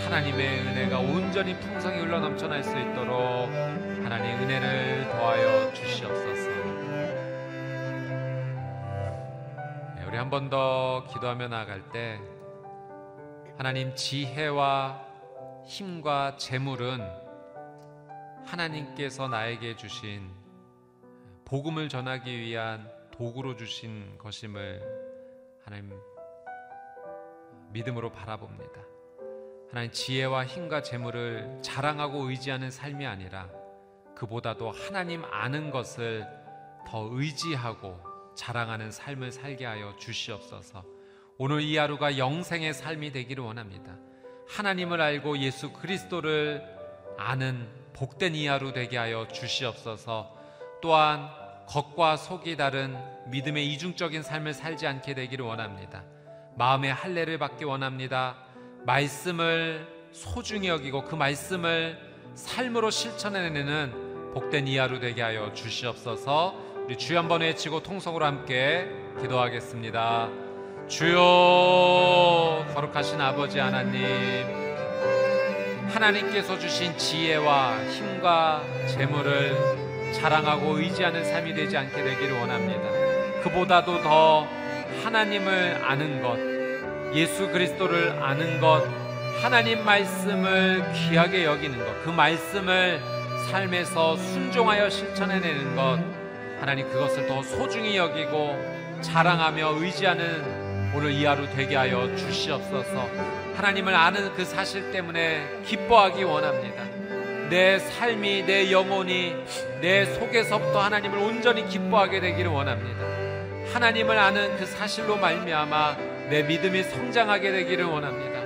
하나님의 0.04 0.60
은혜가 0.62 1.00
온전히 1.00 1.56
풍성히 1.60 2.00
흘러 2.02 2.20
넘쳐날 2.20 2.64
수 2.64 2.78
있도록 2.78 3.50
하나님 4.04 4.38
은혜를 4.44 5.10
더하여 5.12 5.74
주시옵소서. 5.74 6.50
네, 9.96 10.06
우리 10.08 10.18
한 10.18 10.30
번 10.30 10.50
더 10.50 11.06
기도하며 11.12 11.48
나아갈 11.48 11.82
때 11.92 12.20
하나님 13.58 13.96
지혜와 13.96 15.04
힘과 15.66 16.38
재물은 16.38 17.02
하나님께서 18.46 19.28
나에게 19.28 19.76
주신 19.76 20.30
복음을 21.44 21.90
전하기 21.90 22.38
위한 22.38 22.88
도구로 23.10 23.56
주신 23.56 24.16
것임을 24.20 24.80
하나님 25.66 25.92
믿음으로 27.72 28.12
바라봅니다. 28.12 28.80
하나님 29.70 29.92
지혜와 29.92 30.46
힘과 30.46 30.84
재물을 30.84 31.58
자랑하고 31.64 32.30
의지하는 32.30 32.70
삶이 32.70 33.08
아니라 33.08 33.50
그보다도 34.14 34.70
하나님 34.70 35.26
아는 35.26 35.72
것을 35.72 36.28
더 36.88 37.10
의지하고 37.12 38.00
자랑하는 38.36 38.92
삶을 38.92 39.32
살게 39.32 39.66
하여 39.66 39.96
주시옵소서. 39.98 40.97
오늘 41.40 41.62
이 41.62 41.78
하루가 41.78 42.18
영생의 42.18 42.74
삶이 42.74 43.12
되기를 43.12 43.44
원합니다. 43.44 43.96
하나님을 44.48 45.00
알고 45.00 45.38
예수 45.38 45.72
그리스도를 45.72 46.64
아는 47.16 47.68
복된 47.94 48.34
이 48.34 48.48
하루 48.48 48.74
되게 48.74 48.98
하여 48.98 49.28
주시옵소서. 49.28 50.36
또한 50.82 51.30
겉과 51.68 52.18
속이 52.18 52.58
다른 52.58 52.98
믿음의 53.28 53.72
이중적인 53.74 54.24
삶을 54.24 54.54
살지 54.54 54.88
않게 54.88 55.14
되기를 55.14 55.46
원합니다. 55.46 56.04
마음의 56.56 56.92
할례를 56.92 57.38
받기 57.38 57.66
원합니다. 57.66 58.38
말씀을 58.86 59.88
소중히 60.12 60.70
여기고 60.70 61.04
그 61.04 61.14
말씀을 61.14 62.00
삶으로 62.34 62.90
실천해내는 62.90 64.34
복된 64.34 64.68
이 64.68 64.78
하루 64.78 65.00
되게 65.00 65.22
하여 65.22 65.54
주시옵소서. 65.54 66.56
우리 66.86 66.98
주여 66.98 67.20
한번 67.20 67.42
외치고 67.42 67.84
통성으로 67.84 68.26
함께 68.26 68.88
기도하겠습니다. 69.22 70.47
주여 70.88 72.66
거룩하신 72.74 73.20
아버지 73.20 73.60
하나님 73.60 74.02
하나님께서 75.90 76.58
주신 76.58 76.98
지혜와 76.98 77.78
힘과 77.90 78.64
재물을 78.88 79.54
자랑하고 80.14 80.80
의지하는 80.80 81.26
삶이 81.26 81.54
되지 81.54 81.76
않게 81.76 82.04
되기를 82.04 82.40
원합니다. 82.40 83.42
그보다도 83.44 84.02
더 84.02 84.48
하나님을 85.04 85.84
아는 85.84 86.22
것, 86.22 86.38
예수 87.16 87.50
그리스도를 87.50 88.24
아는 88.24 88.62
것, 88.62 88.84
하나님 89.42 89.84
말씀을 89.84 90.86
귀하게 90.94 91.44
여기는 91.44 91.78
것, 91.78 92.04
그 92.04 92.10
말씀을 92.10 93.02
삶에서 93.52 94.16
순종하여 94.16 94.90
실천해내는 94.90 95.76
것, 95.76 96.00
하나님 96.60 96.88
그것을 96.90 97.28
더 97.28 97.44
소중히 97.44 97.98
여기고 97.98 98.58
자랑하며 99.02 99.76
의지하는 99.80 100.57
오늘 100.94 101.12
이 101.12 101.26
하루 101.26 101.48
되게 101.56 101.76
하여 101.76 102.14
주시옵소서. 102.16 103.10
하나님을 103.56 103.94
아는 103.94 104.34
그 104.34 104.46
사실 104.46 104.92
때문에 104.92 105.62
기뻐하기 105.66 106.24
원합니다. 106.24 106.84
내 107.50 107.80
삶이 107.80 108.44
내 108.46 108.72
영혼이 108.72 109.36
내 109.82 110.06
속에서부터 110.06 110.82
하나님을 110.82 111.18
온전히 111.20 111.68
기뻐하게 111.68 112.20
되기를 112.20 112.52
원합니다. 112.52 113.06
하나님을 113.74 114.18
아는 114.18 114.58
그 114.58 114.66
사실로 114.66 115.18
말미암아 115.18 115.98
내 116.30 116.44
믿음이 116.44 116.84
성장하게 116.84 117.52
되기를 117.52 117.86
원합니다. 117.86 118.42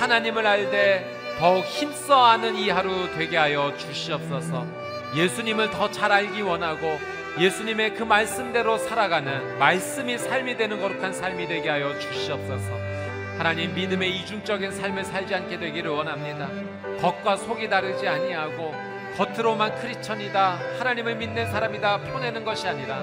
하나님을 0.00 0.46
알되 0.46 1.16
더욱 1.38 1.64
힘써 1.64 2.24
아는 2.24 2.56
이 2.56 2.70
하루 2.70 3.10
되게 3.16 3.36
하여 3.36 3.74
주시옵소서. 3.76 4.66
예수님을 5.16 5.70
더 5.70 5.90
잘 5.90 6.12
알기 6.12 6.42
원하고 6.42 6.98
예수님의 7.38 7.94
그 7.94 8.02
말씀대로 8.02 8.78
살아가는 8.78 9.58
말씀이 9.58 10.16
삶이 10.16 10.56
되는 10.56 10.80
거룩한 10.80 11.12
삶이 11.12 11.46
되게 11.46 11.68
하여 11.68 11.98
주시옵소서. 11.98 12.72
하나님 13.36 13.74
믿음의 13.74 14.10
이중적인 14.16 14.70
삶을 14.70 15.04
살지 15.04 15.34
않게 15.34 15.58
되기를 15.58 15.90
원합니다. 15.90 16.48
겉과 16.98 17.36
속이 17.36 17.68
다르지 17.68 18.08
아니하고 18.08 18.74
겉으로만 19.18 19.74
크리스천이다 19.74 20.58
하나님을 20.78 21.16
믿는 21.16 21.50
사람이다 21.50 21.98
표내는 22.04 22.42
것이 22.42 22.66
아니라 22.66 23.00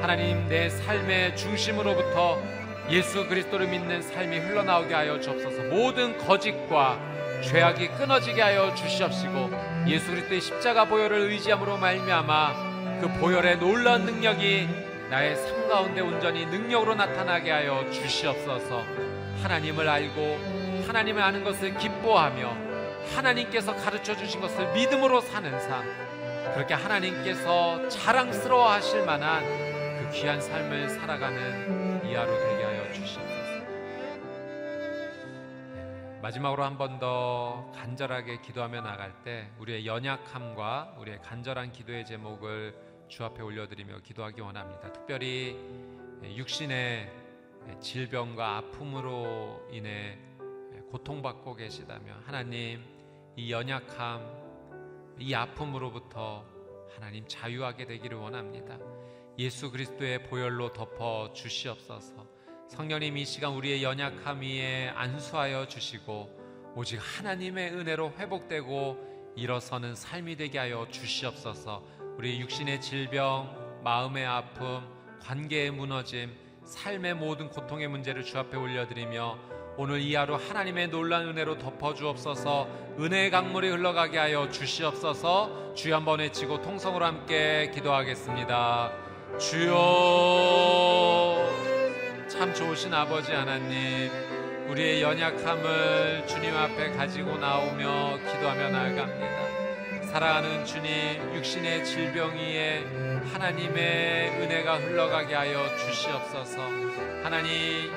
하나님 0.00 0.48
내 0.48 0.70
삶의 0.70 1.36
중심으로부터 1.36 2.40
예수 2.88 3.28
그리스도를 3.28 3.66
믿는 3.66 4.00
삶이 4.00 4.38
흘러나오게 4.38 4.94
하여 4.94 5.20
주옵소서. 5.20 5.64
모든 5.64 6.16
거짓과 6.16 6.98
죄악이 7.42 7.88
끊어지게 7.88 8.40
하여 8.40 8.74
주시옵시고 8.74 9.50
예수 9.88 10.10
그리스도의 10.10 10.40
십자가 10.40 10.86
보혈을 10.86 11.30
의지함으로 11.30 11.76
말미암아 11.76 12.73
그 13.00 13.08
보혈의 13.20 13.58
놀라운 13.58 14.04
능력이 14.04 14.68
나의 15.10 15.36
삶 15.36 15.68
가운데 15.68 16.00
온전히 16.00 16.46
능력으로 16.46 16.94
나타나게 16.94 17.50
하여 17.50 17.88
주시옵소서. 17.90 18.82
하나님을 19.42 19.88
알고 19.88 20.84
하나님을 20.86 21.22
아는 21.22 21.44
것을 21.44 21.76
기뻐하며 21.76 22.56
하나님께서 23.14 23.74
가르쳐 23.76 24.16
주신 24.16 24.40
것을 24.40 24.72
믿음으로 24.72 25.20
사는 25.20 25.60
삶. 25.60 25.84
그렇게 26.54 26.74
하나님께서 26.74 27.88
자랑스러워 27.88 28.70
하실 28.70 29.04
만한 29.04 29.42
그 29.42 30.10
귀한 30.12 30.40
삶을 30.40 30.88
살아가는 30.90 32.02
이 32.06 32.14
하루 32.14 32.32
되게 32.38 32.64
하여 32.64 32.92
주시옵소서. 32.92 33.64
마지막으로 36.22 36.64
한 36.64 36.78
번 36.78 36.98
더 36.98 37.70
간절하게 37.74 38.40
기도하며 38.40 38.80
나갈 38.80 39.12
때 39.24 39.50
우리의 39.58 39.84
연약함과 39.86 40.94
우리의 40.98 41.20
간절한 41.22 41.72
기도의 41.72 42.06
제목을 42.06 42.74
주 43.08 43.24
앞에 43.24 43.42
올려드리며 43.42 44.00
기도하기 44.00 44.40
원합니다. 44.40 44.92
특별히 44.92 45.56
육신의 46.22 47.10
질병과 47.80 48.56
아픔으로 48.56 49.68
인해 49.70 50.18
고통받고 50.90 51.56
계시다면 51.56 52.22
하나님 52.24 52.82
이 53.36 53.50
연약함, 53.50 55.16
이 55.18 55.34
아픔으로부터 55.34 56.44
하나님 56.94 57.26
자유하게 57.26 57.86
되기를 57.86 58.16
원합니다. 58.16 58.78
예수 59.38 59.70
그리스도의 59.70 60.24
보혈로 60.24 60.72
덮어 60.72 61.32
주시옵소서. 61.32 62.26
성령님 62.68 63.16
이 63.16 63.24
시간 63.24 63.52
우리의 63.54 63.82
연약함 63.82 64.40
위에 64.40 64.88
안수하여 64.90 65.66
주시고 65.66 66.72
오직 66.76 66.98
하나님의 66.98 67.72
은혜로 67.72 68.12
회복되고 68.12 69.34
일어서는 69.36 69.96
삶이 69.96 70.36
되게 70.36 70.58
하여 70.58 70.86
주시옵소서. 70.88 71.84
우리 72.16 72.40
육신의 72.40 72.80
질병, 72.80 73.50
마음의 73.82 74.24
아픔, 74.24 74.82
관계의 75.22 75.70
무너짐, 75.72 76.32
삶의 76.64 77.14
모든 77.14 77.48
고통의 77.50 77.88
문제를 77.88 78.24
주 78.24 78.38
앞에 78.38 78.56
올려드리며 78.56 79.36
오늘 79.76 80.00
이 80.00 80.14
하루 80.14 80.36
하나님의 80.36 80.88
놀란 80.88 81.28
은혜로 81.28 81.58
덮어 81.58 81.94
주옵소서. 81.94 82.68
은혜의 83.00 83.30
강물이 83.30 83.68
흘러가게 83.68 84.18
하여 84.18 84.48
주시옵소서. 84.48 85.74
주여 85.74 85.96
한번 85.96 86.20
외치고 86.20 86.62
통성으로 86.62 87.04
함께 87.04 87.72
기도하겠습니다. 87.74 88.92
주여 89.38 89.74
참 92.28 92.54
좋으신 92.54 92.94
아버지 92.94 93.32
하나님 93.32 94.10
우리의 94.68 95.02
연약함을 95.02 96.26
주님 96.28 96.56
앞에 96.56 96.92
가지고 96.92 97.36
나오며 97.38 98.18
기도하며 98.18 98.70
나아갑니다 98.70 99.43
사랑하는 100.14 100.64
주님 100.64 101.34
육신의 101.34 101.84
질병 101.84 102.36
위에 102.36 102.84
하나님의 103.32 104.30
은혜가 104.40 104.76
흘러가게 104.76 105.34
하여 105.34 105.76
주시옵소서. 105.76 106.62
하나님 107.24 107.50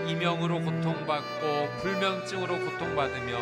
이명으로 0.07 0.59
고통받고 0.61 1.77
불면증으로 1.79 2.57
고통받으며 2.57 3.37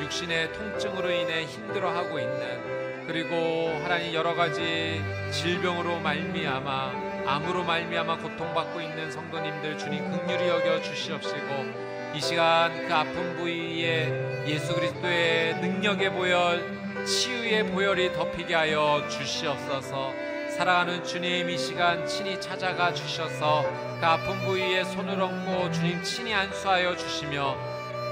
육신의 0.00 0.54
통증으로 0.54 1.10
인해 1.10 1.44
힘들어하고 1.44 2.18
있는 2.18 3.04
그리고 3.06 3.78
하나님 3.82 4.14
여러 4.14 4.34
가지 4.34 5.02
질병으로 5.30 6.00
말미암아 6.00 7.26
암으로 7.26 7.64
말미암아 7.64 8.16
고통받고 8.20 8.80
있는 8.80 9.12
성도님들 9.12 9.76
주님 9.76 10.10
극률이 10.10 10.48
여겨 10.48 10.80
주시옵시고 10.80 12.14
이 12.14 12.20
시간 12.22 12.88
그 12.88 12.94
아픈 12.94 13.36
부위에 13.36 14.46
예수 14.46 14.74
그리스도의 14.74 15.56
능력의 15.56 16.10
보혈 16.10 16.83
치유의 17.04 17.66
보혈이 17.66 18.12
덮이게 18.12 18.54
하여 18.54 19.06
주시옵소서 19.08 20.12
사랑하는 20.56 21.04
주님 21.04 21.50
이 21.50 21.58
시간 21.58 22.06
친히 22.06 22.40
찾아가 22.40 22.94
주셔서 22.94 23.62
그 24.00 24.06
아픈 24.06 24.38
부위에 24.40 24.84
손을 24.84 25.20
얹고 25.20 25.72
주님 25.72 26.02
친히 26.02 26.32
안수하여 26.32 26.96
주시며 26.96 27.56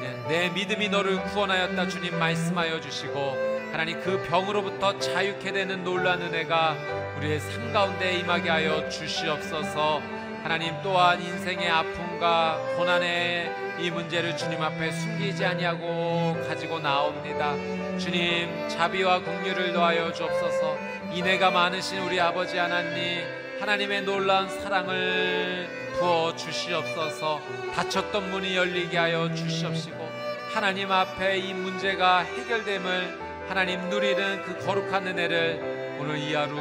네, 0.02 0.24
내 0.28 0.48
믿음이 0.50 0.88
너를 0.88 1.22
구원하였다 1.22 1.88
주님 1.88 2.18
말씀하여 2.18 2.80
주시고 2.80 3.52
하나님 3.72 4.00
그 4.02 4.22
병으로부터 4.28 4.98
자유케 4.98 5.50
되는 5.52 5.82
놀란 5.82 6.20
은혜가 6.20 6.76
우리의 7.16 7.40
삶 7.40 7.72
가운데 7.72 8.18
임하게 8.18 8.50
하여 8.50 8.86
주시옵소서. 8.90 10.21
하나님 10.42 10.74
또한 10.82 11.22
인생의 11.22 11.70
아픔과 11.70 12.58
고난의 12.76 13.62
이 13.78 13.90
문제를 13.90 14.36
주님 14.36 14.60
앞에 14.60 14.90
숨기지 14.90 15.44
아니하고 15.44 16.36
가지고 16.48 16.80
나옵니다. 16.80 17.54
주님 17.96 18.68
자비와 18.68 19.20
공유를 19.20 19.72
더하여 19.72 20.12
주옵소서. 20.12 20.76
인애가 21.14 21.52
많으신 21.52 21.98
우리 22.00 22.20
아버지 22.20 22.58
하나님 22.58 23.24
하나님의 23.60 24.02
놀라운 24.02 24.48
사랑을 24.48 25.68
부어 25.94 26.34
주시옵소서. 26.34 27.40
닫혔던 27.76 28.30
문이 28.32 28.56
열리게 28.56 28.98
하여 28.98 29.32
주시옵시고 29.32 30.08
하나님 30.52 30.90
앞에 30.90 31.38
이 31.38 31.54
문제가 31.54 32.20
해결됨을 32.20 33.18
하나님 33.48 33.88
누리는 33.88 34.42
그 34.42 34.58
거룩한 34.66 35.06
은혜를 35.06 35.98
오늘 36.00 36.18
이 36.18 36.34
하루 36.34 36.56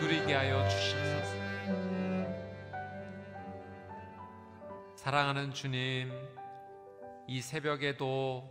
누리게 0.00 0.32
하여 0.32 0.66
주시옵소서. 0.68 1.01
사랑하는 5.02 5.52
주님, 5.52 6.12
이 7.26 7.40
새벽에도 7.40 8.48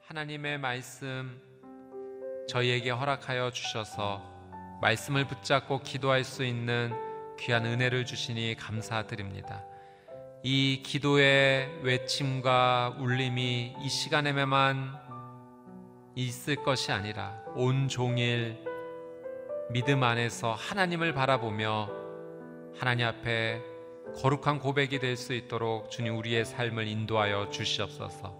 하나님의 0.00 0.58
말씀 0.58 1.40
저희에게 2.48 2.90
허락하여 2.90 3.52
주셔서 3.52 4.20
말씀을 4.80 5.28
붙잡고 5.28 5.82
기도할 5.82 6.24
수 6.24 6.44
있는 6.44 6.92
귀한 7.38 7.64
은혜를 7.66 8.04
주시니 8.04 8.56
감사드립니다. 8.56 9.64
이 10.42 10.82
기도의 10.84 11.70
외침과 11.84 12.96
울림이 12.98 13.76
이 13.80 13.88
시간에만 13.88 14.98
있을 16.16 16.56
것이 16.64 16.90
아니라 16.90 17.44
온 17.54 17.86
종일 17.86 18.58
믿음 19.70 20.02
안에서 20.02 20.52
하나님을 20.52 21.14
바라보며 21.14 21.88
하나님 22.76 23.06
앞에 23.06 23.71
거룩한 24.20 24.58
고백이 24.58 24.98
될 24.98 25.16
수 25.16 25.32
있도록 25.32 25.90
주님 25.90 26.16
우리의 26.18 26.44
삶을 26.44 26.86
인도하여 26.86 27.50
주시옵소서. 27.50 28.34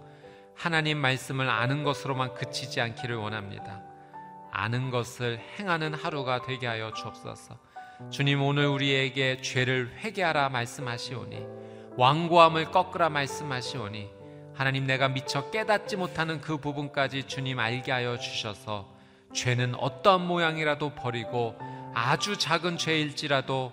하나님 0.55 0.97
말씀을 0.99 1.49
아는 1.49 1.83
것으로만 1.83 2.35
그치지 2.35 2.79
않기를 2.79 3.15
원합니다. 3.15 3.81
아는 4.51 4.91
것을 4.91 5.39
행하는 5.57 5.93
하루가 5.93 6.41
되게 6.43 6.67
하여 6.67 6.93
주옵소서. 6.93 7.57
주님 8.11 8.41
오늘 8.41 8.67
우리에게 8.67 9.41
죄를 9.41 9.91
회개하라 9.99 10.49
말씀하시오니 10.49 11.45
완고함을 11.97 12.71
꺾으라 12.71 13.09
말씀하시오니 13.09 14.09
하나님 14.53 14.85
내가 14.85 15.07
미처 15.09 15.49
깨닫지 15.49 15.95
못하는 15.95 16.39
그 16.39 16.57
부분까지 16.57 17.23
주님 17.23 17.59
알게 17.59 17.91
하여 17.91 18.17
주셔서 18.19 18.93
죄는 19.33 19.75
어떠한 19.75 20.27
모양이라도 20.27 20.91
버리고 20.93 21.55
아주 21.95 22.37
작은 22.37 22.77
죄일지라도 22.77 23.71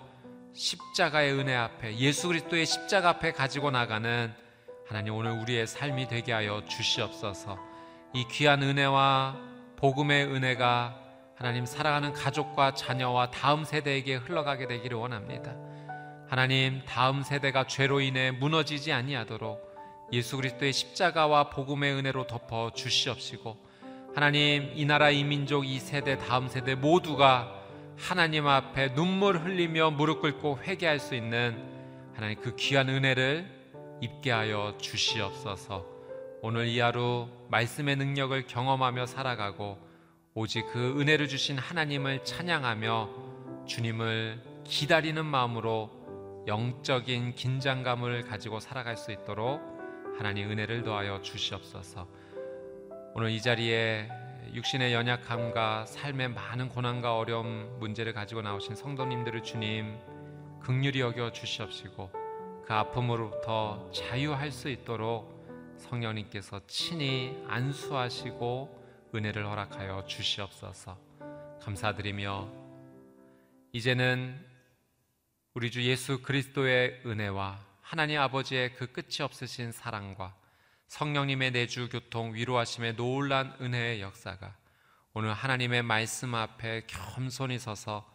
십자가의 0.53 1.33
은혜 1.33 1.55
앞에 1.55 1.97
예수 1.97 2.27
그리스도의 2.27 2.65
십자가 2.65 3.09
앞에 3.09 3.31
가지고 3.31 3.71
나가는 3.71 4.33
하나님 4.87 5.15
오늘 5.15 5.31
우리의 5.31 5.65
삶이 5.65 6.07
되게 6.09 6.33
하여 6.33 6.63
주시옵소서. 6.67 7.57
이 8.13 8.25
귀한 8.29 8.61
은혜와 8.61 9.37
복음의 9.77 10.25
은혜가 10.25 10.97
하나님 11.35 11.65
사랑하는 11.65 12.13
가족과 12.13 12.73
자녀와 12.73 13.31
다음 13.31 13.63
세대에게 13.63 14.15
흘러가게 14.15 14.67
되기를 14.67 14.97
원합니다. 14.97 15.55
하나님 16.27 16.81
다음 16.85 17.23
세대가 17.23 17.65
죄로 17.67 18.01
인해 18.01 18.31
무너지지 18.31 18.91
아니하도록 18.91 19.71
예수 20.11 20.35
그리스도의 20.35 20.73
십자가와 20.73 21.49
복음의 21.49 21.93
은혜로 21.93 22.27
덮어 22.27 22.71
주시옵시고 22.73 23.57
하나님 24.13 24.71
이 24.75 24.83
나라 24.83 25.09
이 25.09 25.23
민족 25.23 25.65
이 25.65 25.79
세대 25.79 26.17
다음 26.17 26.49
세대 26.49 26.75
모두가 26.75 27.60
하나님 28.01 28.47
앞에 28.47 28.95
눈물 28.95 29.37
흘리며 29.37 29.91
무릎 29.91 30.21
꿇고 30.21 30.61
회개할 30.63 30.99
수 30.99 31.13
있는 31.13 31.55
하나님 32.15 32.41
그 32.41 32.55
귀한 32.55 32.89
은혜를 32.89 33.45
입게 34.01 34.31
하여 34.31 34.75
주시옵소서. 34.81 35.85
오늘 36.41 36.67
이 36.67 36.79
하루 36.79 37.27
말씀의 37.49 37.97
능력을 37.97 38.47
경험하며 38.47 39.05
살아가고 39.05 39.77
오직 40.33 40.65
그 40.73 40.99
은혜를 40.99 41.27
주신 41.27 41.59
하나님을 41.59 42.25
찬양하며 42.25 43.09
주님을 43.67 44.41
기다리는 44.63 45.23
마음으로 45.23 45.91
영적인 46.47 47.35
긴장감을 47.35 48.23
가지고 48.23 48.59
살아갈 48.59 48.97
수 48.97 49.11
있도록 49.11 49.61
하나님 50.17 50.49
은혜를 50.49 50.83
더하여 50.83 51.21
주시옵소서. 51.21 52.07
오늘 53.13 53.29
이 53.29 53.39
자리에 53.39 54.09
육신의 54.53 54.93
연약함과 54.93 55.85
삶의 55.85 56.31
많은 56.31 56.67
고난과 56.67 57.17
어려움 57.17 57.79
문제를 57.79 58.11
가지고 58.11 58.41
나오신 58.41 58.75
성도님들을 58.75 59.43
주님 59.43 59.97
극률이 60.59 60.99
여겨 60.99 61.31
주시옵시고 61.31 62.11
그 62.65 62.73
아픔으로부터 62.73 63.89
자유할 63.93 64.51
수 64.51 64.67
있도록 64.67 65.41
성령님께서 65.77 66.61
친히 66.67 67.41
안수하시고 67.47 69.09
은혜를 69.15 69.45
허락하여 69.47 70.05
주시옵소서. 70.05 70.97
감사드리며 71.61 72.49
이제는 73.71 74.37
우리 75.53 75.71
주 75.71 75.81
예수 75.83 76.21
그리스도의 76.21 77.03
은혜와 77.05 77.57
하나님 77.81 78.19
아버지의 78.19 78.73
그 78.75 78.91
끝이 78.91 79.21
없으신 79.21 79.71
사랑과 79.71 80.35
성령님의 80.91 81.51
내주 81.51 81.87
교통 81.87 82.33
위로하심의 82.33 82.97
놀란 82.97 83.55
은혜의 83.61 84.01
역사가 84.01 84.53
오늘 85.13 85.33
하나님의 85.33 85.83
말씀 85.83 86.35
앞에 86.35 86.81
겸손히 86.85 87.59
서서 87.59 88.05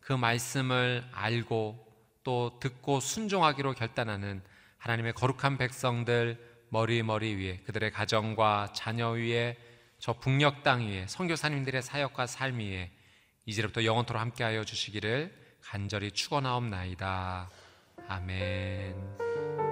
그 0.00 0.14
말씀을 0.14 1.06
알고 1.12 1.86
또 2.24 2.58
듣고 2.58 3.00
순종하기로 3.00 3.74
결단하는 3.74 4.42
하나님의 4.78 5.12
거룩한 5.12 5.58
백성들 5.58 6.64
머리 6.70 7.02
머리 7.02 7.34
위에 7.34 7.58
그들의 7.66 7.90
가정과 7.90 8.72
자녀 8.74 9.10
위에 9.10 9.58
저 9.98 10.14
북녘 10.14 10.62
땅 10.62 10.86
위에 10.86 11.06
선교사님들의 11.08 11.82
사역과 11.82 12.26
삶 12.26 12.60
위에 12.60 12.90
이제부터 13.44 13.84
영원토록 13.84 14.18
함께하여 14.18 14.64
주시기를 14.64 15.58
간절히 15.60 16.10
축원하옵나이다. 16.10 17.50
아멘. 18.08 19.71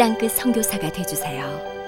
땅끝 0.00 0.32
선교사가 0.32 0.90
되주세요. 0.90 1.79